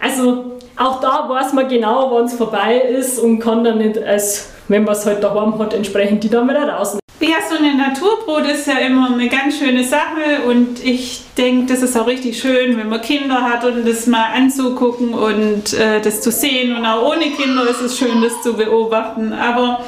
[0.00, 4.50] Also auch da weiß man genau, wann es vorbei ist und kann dann nicht, als
[4.68, 7.00] wenn man es halt daheim hat, entsprechend die dann wieder rausnehmen.
[7.20, 11.82] Ja, so eine Naturbrot ist ja immer eine ganz schöne Sache und ich denke, das
[11.82, 16.20] ist auch richtig schön, wenn man Kinder hat und das mal anzugucken und äh, das
[16.20, 16.76] zu sehen.
[16.76, 19.32] Und auch ohne Kinder ist es schön, das zu beobachten.
[19.32, 19.84] Aber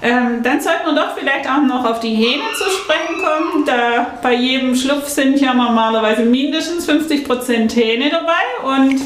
[0.00, 3.64] ähm, dann sollte man doch vielleicht auch noch auf die Hähne zu sprechen kommen.
[3.66, 9.02] Da bei jedem Schlupf sind ja normalerweise mindestens 50% Hähne dabei und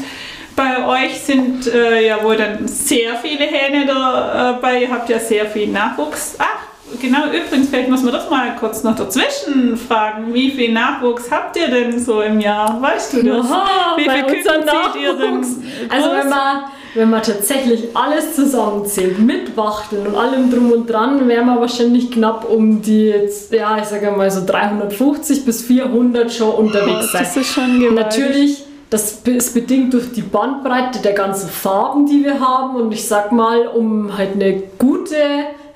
[0.55, 4.81] bei euch sind äh, ja wohl dann sehr viele Hähne dabei.
[4.81, 6.35] Ihr habt ja sehr viel Nachwuchs.
[6.39, 6.65] Ach,
[7.01, 10.33] Genau, übrigens, vielleicht muss man das mal kurz noch dazwischen fragen.
[10.33, 12.79] Wie viel Nachwuchs habt ihr denn so im Jahr?
[12.79, 13.45] Weißt du das?
[13.45, 15.45] Oha, Wie viel Küken zieht ihr denn?
[15.89, 21.27] Also wenn man, wenn man tatsächlich alles zusammenzählt, mit Wachteln und allem drum und dran,
[21.27, 26.31] wären wir wahrscheinlich knapp um die, jetzt, ja, ich sage mal so 350 bis 400
[26.31, 27.23] schon unterwegs sein.
[27.23, 27.95] Das ist schon gewaltig.
[27.95, 32.75] Natürlich das ist bedingt durch die Bandbreite der ganzen Farben, die wir haben.
[32.75, 35.15] Und ich sag mal, um halt eine gute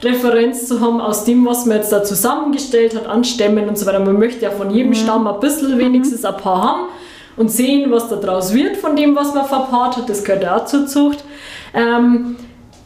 [0.01, 3.85] Referenz zu haben aus dem, was man jetzt da zusammengestellt hat, an Stämmen und so
[3.85, 3.99] weiter.
[3.99, 4.95] Man möchte ja von jedem mhm.
[4.95, 5.79] Stamm ein bisschen mhm.
[5.79, 6.81] wenigstens ein paar haben
[7.35, 10.09] und sehen, was da draus wird von dem, was man verpaart hat.
[10.09, 11.23] Das gehört auch zur Zucht.
[11.73, 12.37] Ähm,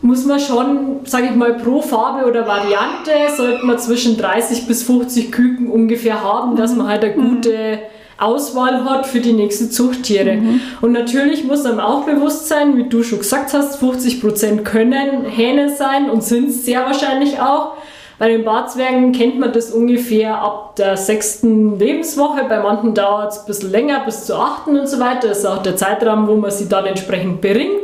[0.02, 4.84] muss man schon, sage ich mal, pro Farbe oder Variante sollte man zwischen 30 bis
[4.84, 7.30] 50 Küken ungefähr haben, dass man halt eine mhm.
[7.30, 7.80] gute
[8.18, 10.34] Auswahl hat für die nächsten Zuchttiere.
[10.34, 10.62] Mhm.
[10.82, 15.76] Und natürlich muss einem auch bewusst sein, wie du schon gesagt hast, 50% können Hähne
[15.76, 17.74] sein und sind es sehr wahrscheinlich auch.
[18.20, 22.46] Bei den Barzwergen kennt man das ungefähr ab der sechsten Lebenswoche.
[22.48, 25.28] Bei manchen dauert es ein bisschen länger, bis zur achten und so weiter.
[25.30, 27.82] Das ist auch der Zeitraum, wo man sie dann entsprechend beringt.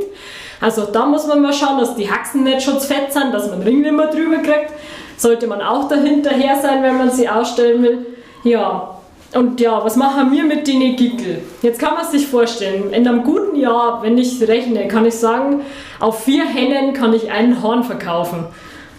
[0.62, 3.68] Also da muss man mal schauen, dass die Haxen nicht schutzfett sind, dass man den
[3.68, 4.72] Ring nicht mehr drüber kriegt.
[5.18, 8.06] Sollte man auch dahinterher sein, wenn man sie ausstellen will.
[8.44, 8.99] Ja,
[9.34, 11.42] und ja, was machen wir mit den Gickel?
[11.62, 15.62] Jetzt kann man sich vorstellen, in einem guten Jahr, wenn ich rechne, kann ich sagen,
[16.00, 18.46] auf vier Hennen kann ich einen Horn verkaufen.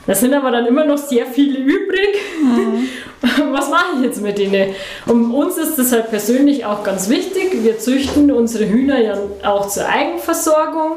[0.07, 2.17] Da sind aber dann immer noch sehr viele übrig.
[2.43, 2.89] Mhm.
[3.53, 4.75] Was mache ich jetzt mit denen?
[5.07, 7.63] Und uns ist das halt persönlich auch ganz wichtig.
[7.63, 9.15] Wir züchten unsere Hühner ja
[9.45, 10.93] auch zur Eigenversorgung.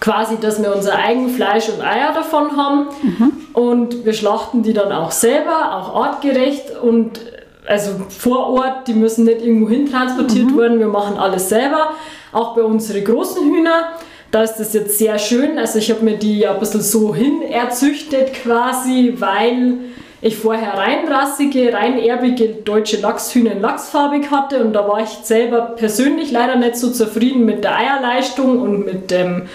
[0.00, 2.86] Quasi, dass wir unser eigen Fleisch und Eier davon haben.
[3.02, 3.32] Mhm.
[3.52, 6.76] Und wir schlachten die dann auch selber, auch artgerecht.
[6.80, 7.20] Und
[7.66, 10.58] also vor Ort, die müssen nicht irgendwo hin transportiert mhm.
[10.58, 11.92] werden, wir machen alles selber.
[12.32, 13.88] Auch bei unseren großen Hühner,
[14.30, 15.58] da ist das jetzt sehr schön.
[15.58, 19.78] Also ich habe mir die ja ein bisschen so hin erzüchtet quasi, weil
[20.22, 26.30] ich vorher reinrassige, rein erbige deutsche Lachshühner lachsfarbig hatte und da war ich selber persönlich
[26.30, 29.48] leider nicht so zufrieden mit der Eierleistung und mit dem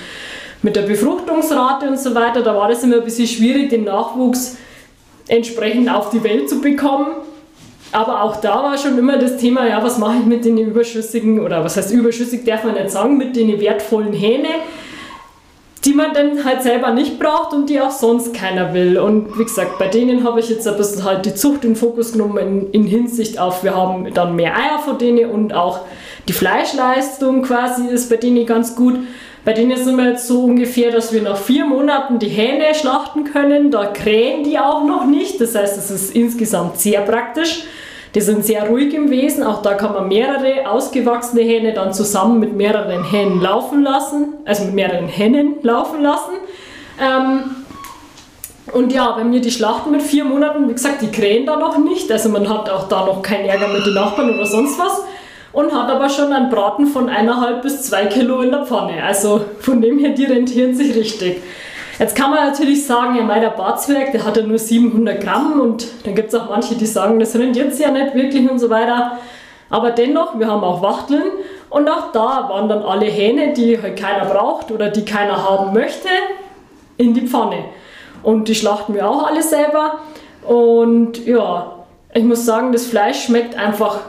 [0.64, 2.42] mit der Befruchtungsrate und so weiter.
[2.42, 4.58] Da war das immer ein bisschen schwierig, den Nachwuchs
[5.28, 7.08] entsprechend auf die Welt zu bekommen.
[7.92, 11.40] Aber auch da war schon immer das Thema, ja, was mache ich mit den überschüssigen,
[11.40, 14.50] oder was heißt überschüssig, darf man nicht sagen, mit den wertvollen Hähne,
[15.86, 18.98] die man dann halt selber nicht braucht und die auch sonst keiner will.
[18.98, 22.12] Und wie gesagt, bei denen habe ich jetzt ein bisschen halt die Zucht in Fokus
[22.12, 25.82] genommen in, in Hinsicht auf, wir haben dann mehr Eier von denen und auch
[26.28, 28.96] die Fleischleistung quasi ist bei denen ganz gut.
[29.48, 33.24] Bei denen sind wir jetzt so ungefähr, dass wir nach vier Monaten die Hähne schlachten
[33.24, 33.72] können.
[33.72, 35.40] Da krähen die auch noch nicht.
[35.40, 37.64] Das heißt, es ist insgesamt sehr praktisch.
[38.14, 39.46] Die sind sehr ruhig im Wesen.
[39.46, 44.34] Auch da kann man mehrere ausgewachsene Hähne dann zusammen mit mehreren Hähnen laufen lassen.
[44.44, 46.34] Also mit mehreren Hennen laufen lassen.
[47.02, 47.56] Ähm,
[48.74, 51.78] und ja, wenn wir die schlachten mit vier Monaten, wie gesagt, die krähen da noch
[51.78, 52.12] nicht.
[52.12, 55.04] Also man hat auch da noch keinen Ärger mit den Nachbarn oder sonst was
[55.52, 59.04] und hat aber schon einen Braten von eineinhalb bis zwei Kilo in der Pfanne.
[59.04, 61.42] Also von dem her, die rentieren sich richtig.
[62.00, 65.88] Jetzt kann man natürlich sagen, ja, mein Barzwerg, der hat ja nur 700 Gramm und
[66.04, 68.70] dann gibt es auch manche, die sagen, das rentiert sich ja nicht wirklich und so
[68.70, 69.18] weiter.
[69.70, 71.24] Aber dennoch, wir haben auch Wachteln
[71.70, 75.74] und auch da waren dann alle Hähne, die halt keiner braucht oder die keiner haben
[75.74, 76.08] möchte,
[76.98, 77.66] in die Pfanne.
[78.22, 80.00] Und die schlachten wir auch alle selber.
[80.44, 81.74] Und ja,
[82.14, 84.00] ich muss sagen, das Fleisch schmeckt einfach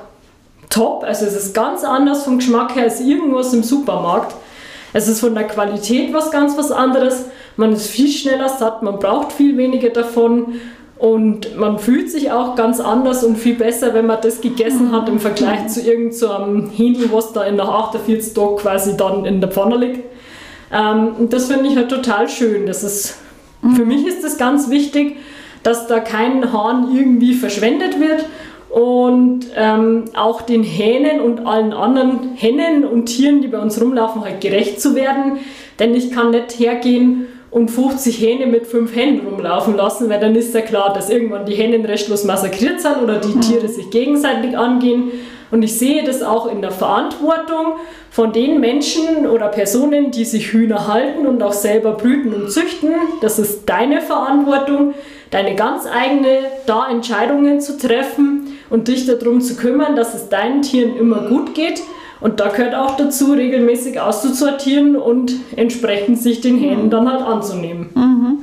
[0.70, 1.04] top.
[1.04, 4.34] Also es ist ganz anders vom Geschmack her als irgendwas im Supermarkt.
[4.92, 7.26] Es ist von der Qualität was ganz was anderes.
[7.56, 10.60] Man ist viel schneller satt, man braucht viel weniger davon
[10.98, 15.08] und man fühlt sich auch ganz anders und viel besser, wenn man das gegessen hat
[15.08, 19.40] im Vergleich zu irgendeinem so Händel, was da in der 48 Tag quasi dann in
[19.40, 20.04] der Pfanne liegt.
[20.72, 22.66] Ähm, und das finde ich halt total schön.
[22.66, 23.16] Das ist,
[23.76, 25.16] für mich ist das ganz wichtig,
[25.62, 28.24] dass da kein Hahn irgendwie verschwendet wird
[28.70, 34.22] und ähm, auch den Hähnen und allen anderen Hennen und Tieren, die bei uns rumlaufen,
[34.22, 35.38] halt gerecht zu werden.
[35.78, 40.34] Denn ich kann nicht hergehen und 50 Hähne mit 5 Hennen rumlaufen lassen, weil dann
[40.34, 44.56] ist ja klar, dass irgendwann die Hennen restlos massakriert sind oder die Tiere sich gegenseitig
[44.56, 45.12] angehen.
[45.50, 47.76] Und ich sehe das auch in der Verantwortung
[48.10, 52.90] von den Menschen oder Personen, die sich Hühner halten und auch selber brüten und züchten.
[53.22, 54.92] Das ist deine Verantwortung,
[55.30, 60.62] deine ganz eigene da Entscheidungen zu treffen und dich darum zu kümmern, dass es deinen
[60.62, 61.82] Tieren immer gut geht.
[62.20, 67.90] Und da gehört auch dazu, regelmäßig auszusortieren und entsprechend sich den Hähnen dann halt anzunehmen.
[67.94, 68.38] Mhm.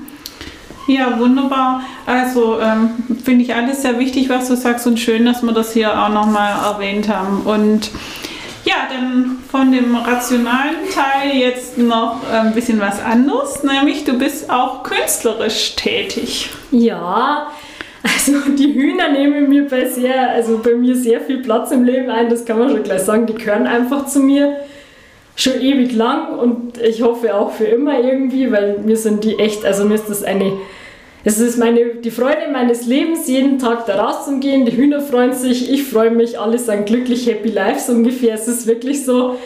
[0.88, 1.82] Ja, wunderbar.
[2.06, 2.92] Also ähm,
[3.24, 6.10] finde ich alles sehr wichtig, was du sagst und schön, dass wir das hier auch
[6.10, 7.42] nochmal erwähnt haben.
[7.42, 7.90] Und
[8.66, 14.50] ja, dann von dem rationalen Teil jetzt noch ein bisschen was anderes, nämlich du bist
[14.50, 16.50] auch künstlerisch tätig.
[16.72, 17.48] Ja,
[18.06, 22.10] also die Hühner nehmen mir bei, sehr, also bei mir sehr viel Platz im Leben
[22.10, 23.26] ein, das kann man schon gleich sagen.
[23.26, 24.58] Die gehören einfach zu mir
[25.36, 29.66] schon ewig lang und ich hoffe auch für immer irgendwie, weil mir sind die echt,
[29.66, 30.54] also mir ist das eine,
[31.24, 34.66] es ist meine, die Freude meines Lebens, jeden Tag da rauszugehen.
[34.66, 38.36] Die Hühner freuen sich, ich freue mich, alle sind glücklich, happy life so ungefähr.
[38.36, 39.38] Es ist wirklich so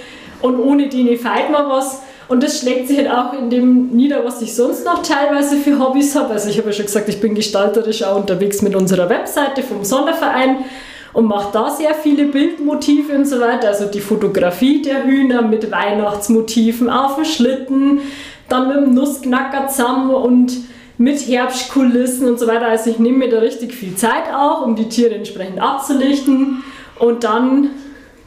[0.41, 2.01] und ohne die feiert man was.
[2.30, 5.80] Und das schlägt sich halt auch in dem nieder, was ich sonst noch teilweise für
[5.80, 6.34] Hobbys habe.
[6.34, 9.84] Also ich habe ja schon gesagt, ich bin gestalterisch auch unterwegs mit unserer Webseite vom
[9.84, 10.58] Sonderverein
[11.12, 13.70] und mache da sehr viele Bildmotive und so weiter.
[13.70, 18.02] Also die Fotografie der Hühner mit Weihnachtsmotiven auf dem Schlitten,
[18.48, 20.54] dann mit dem Nussknacker zusammen und
[21.00, 22.68] mit Herbstkulissen und so weiter.
[22.68, 26.64] Also ich nehme mir da richtig viel Zeit auch, um die Tiere entsprechend abzulichten.
[27.00, 27.72] Und dann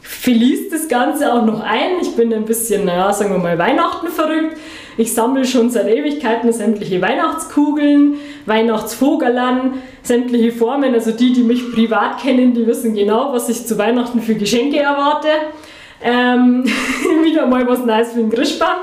[0.03, 1.99] verliest das Ganze auch noch ein.
[2.01, 4.57] Ich bin ein bisschen, naja, sagen wir mal, Weihnachten verrückt.
[4.97, 10.93] Ich sammle schon seit Ewigkeiten sämtliche Weihnachtskugeln, Weihnachtsvogelern, sämtliche Formen.
[10.93, 14.77] Also die, die mich privat kennen, die wissen genau, was ich zu Weihnachten für Geschenke
[14.77, 15.29] erwarte.
[16.03, 16.65] Ähm,
[17.23, 18.81] wieder mal was Neues für den Grischbaum.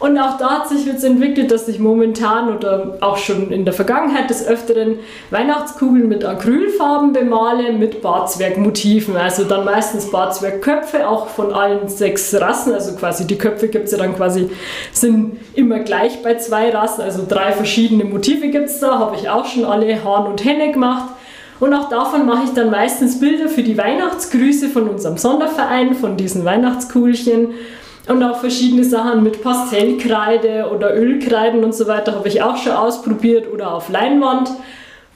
[0.00, 3.74] Und auch da hat sich jetzt entwickelt, dass ich momentan oder auch schon in der
[3.74, 4.98] Vergangenheit des Öfteren
[5.28, 9.18] Weihnachtskugeln mit Acrylfarben bemale, mit Barzwergmotiven.
[9.18, 12.72] Also dann meistens Barzwergköpfe, auch von allen sechs Rassen.
[12.72, 14.48] Also quasi die Köpfe gibt es ja dann quasi,
[14.90, 17.02] sind immer gleich bei zwei Rassen.
[17.02, 20.72] Also drei verschiedene Motive gibt es da, habe ich auch schon alle Hahn und Henne
[20.72, 21.10] gemacht.
[21.60, 26.16] Und auch davon mache ich dann meistens Bilder für die Weihnachtsgrüße von unserem Sonderverein, von
[26.16, 27.48] diesen Weihnachtskugelchen.
[28.08, 32.72] Und auch verschiedene Sachen mit Pastellkreide oder Ölkreiden und so weiter habe ich auch schon
[32.72, 34.50] ausprobiert oder auf Leinwand.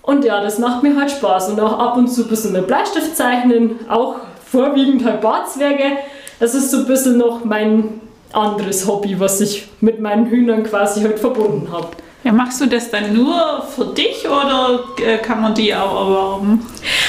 [0.02, 1.50] Und ja, das macht mir halt Spaß.
[1.50, 5.96] Und auch ab und zu ein bisschen mit Bleistift zeichnen, auch vorwiegend halt Barzwerge.
[6.38, 8.00] Das ist so ein bisschen noch mein
[8.32, 11.88] anderes Hobby, was ich mit meinen Hühnern quasi halt verbunden habe.
[12.24, 16.66] Ja, machst du das dann nur für dich oder äh, kann man die auch erwerben?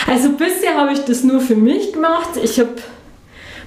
[0.08, 2.32] Also bisher habe ich das nur für mich gemacht.
[2.44, 2.76] Ich habe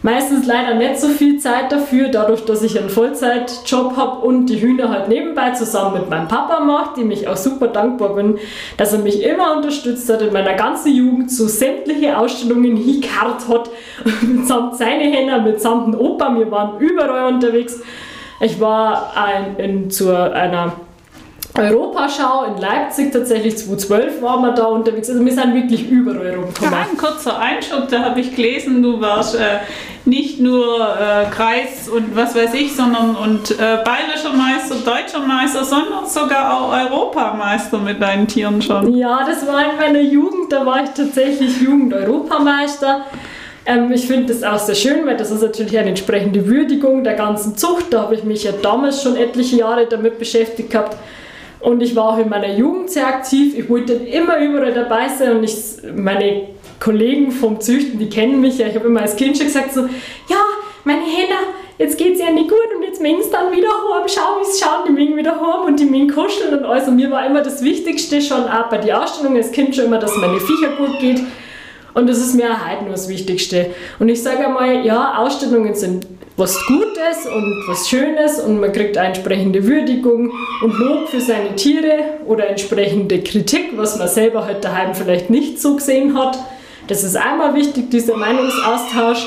[0.02, 4.60] Meistens leider nicht so viel Zeit dafür, dadurch, dass ich einen Vollzeitjob habe und die
[4.60, 8.38] Hühner halt nebenbei zusammen mit meinem Papa mache, dem ich auch super dankbar bin,
[8.76, 13.70] dass er mich immer unterstützt hat in meiner ganzen Jugend, so sämtliche Ausstellungen hingekarrt hat,
[14.22, 17.80] mitsamt seine Hände, mitsamt dem Opa, wir waren überall unterwegs.
[18.40, 20.74] Ich war ein, in, zu einer
[21.58, 25.10] Europaschau in Leipzig, tatsächlich 2012 waren wir da unterwegs.
[25.10, 26.72] Also wir sind wirklich überall rumgekommen.
[26.72, 29.58] Ja, ein kurzer Einschub, da habe ich gelesen, du warst äh,
[30.04, 35.64] nicht nur äh, Kreis und was weiß ich, sondern und äh, bayerischer Meister, deutscher Meister,
[35.64, 38.94] sondern sogar auch Europameister mit deinen Tieren schon.
[38.94, 43.02] Ja, das war in meiner Jugend, da war ich tatsächlich Jugend-Europameister.
[43.66, 47.14] Ähm, ich finde das auch sehr schön, weil das ist natürlich eine entsprechende Würdigung der
[47.14, 47.86] ganzen Zucht.
[47.90, 50.96] Da habe ich mich ja damals schon etliche Jahre damit beschäftigt gehabt.
[51.60, 53.56] Und ich war auch in meiner Jugend sehr aktiv.
[53.58, 55.54] Ich wollte immer überall dabei sein und ich,
[55.96, 56.48] meine
[56.78, 58.68] Kollegen vom Züchten, die kennen mich ja.
[58.68, 60.42] Ich habe immer als Kind schon gesagt so, ja,
[60.84, 61.34] meine Hände,
[61.78, 64.04] jetzt geht es ja nicht gut und jetzt mögen sie dann wieder heim.
[64.06, 66.86] Schau, wie sie schauen, die mögen wieder heim und die mögen kuscheln und alles.
[66.86, 69.98] Und mir war immer das Wichtigste schon auch bei den Ausstellungen als Kind schon immer,
[69.98, 71.20] dass meine Viecher gut geht.
[71.94, 73.74] Und das ist mir auch heute nur das Wichtigste.
[73.98, 76.06] Und ich sage einmal, ja, Ausstellungen sind
[76.38, 80.32] was Gutes und was Schönes und man kriegt eine entsprechende Würdigung
[80.62, 85.60] und Lob für seine Tiere oder entsprechende Kritik, was man selber halt daheim vielleicht nicht
[85.60, 86.38] so gesehen hat.
[86.86, 89.26] Das ist einmal wichtig, dieser Meinungsaustausch.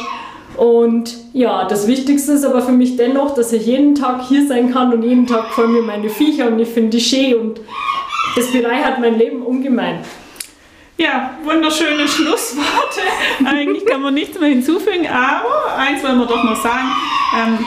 [0.56, 4.72] Und ja, das Wichtigste ist aber für mich dennoch, dass ich jeden Tag hier sein
[4.72, 7.62] kann und jeden Tag vor mir meine Viecher und ich finde die schön und
[8.38, 10.00] das bereichert mein Leben ungemein.
[11.02, 13.02] Ja, wunderschöne Schlussworte.
[13.44, 16.92] Eigentlich kann man nichts mehr hinzufügen, aber eins wollen wir doch noch sagen.
[17.36, 17.66] Ähm,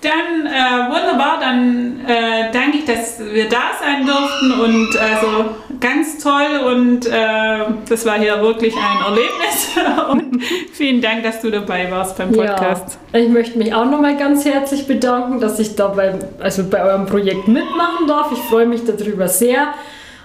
[0.03, 6.22] dann äh, wunderbar, dann äh, danke ich, dass wir da sein durften und also ganz
[6.22, 9.70] toll und äh, das war hier wirklich ein Erlebnis
[10.11, 10.42] und
[10.72, 12.98] vielen Dank, dass du dabei warst beim Podcast.
[13.12, 16.82] Ja, ich möchte mich auch nochmal ganz herzlich bedanken, dass ich da bei, also bei
[16.82, 18.30] eurem Projekt mitmachen darf.
[18.32, 19.74] Ich freue mich darüber sehr.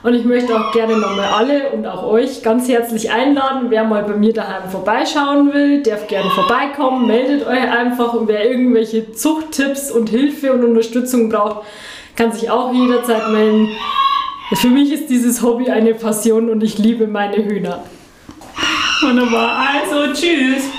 [0.08, 3.66] Und ich möchte auch gerne nochmal alle und auch euch ganz herzlich einladen.
[3.68, 7.08] Wer mal bei mir daheim vorbeischauen will, darf gerne vorbeikommen.
[7.08, 11.66] Meldet euch einfach und wer irgendwelche Zuchttipps und Hilfe und Unterstützung braucht,
[12.16, 13.68] kann sich auch jederzeit melden.
[14.54, 17.84] Für mich ist dieses Hobby eine Passion und ich liebe meine Hühner.
[19.02, 19.68] Wunderbar.
[19.74, 20.70] Also, tschüss.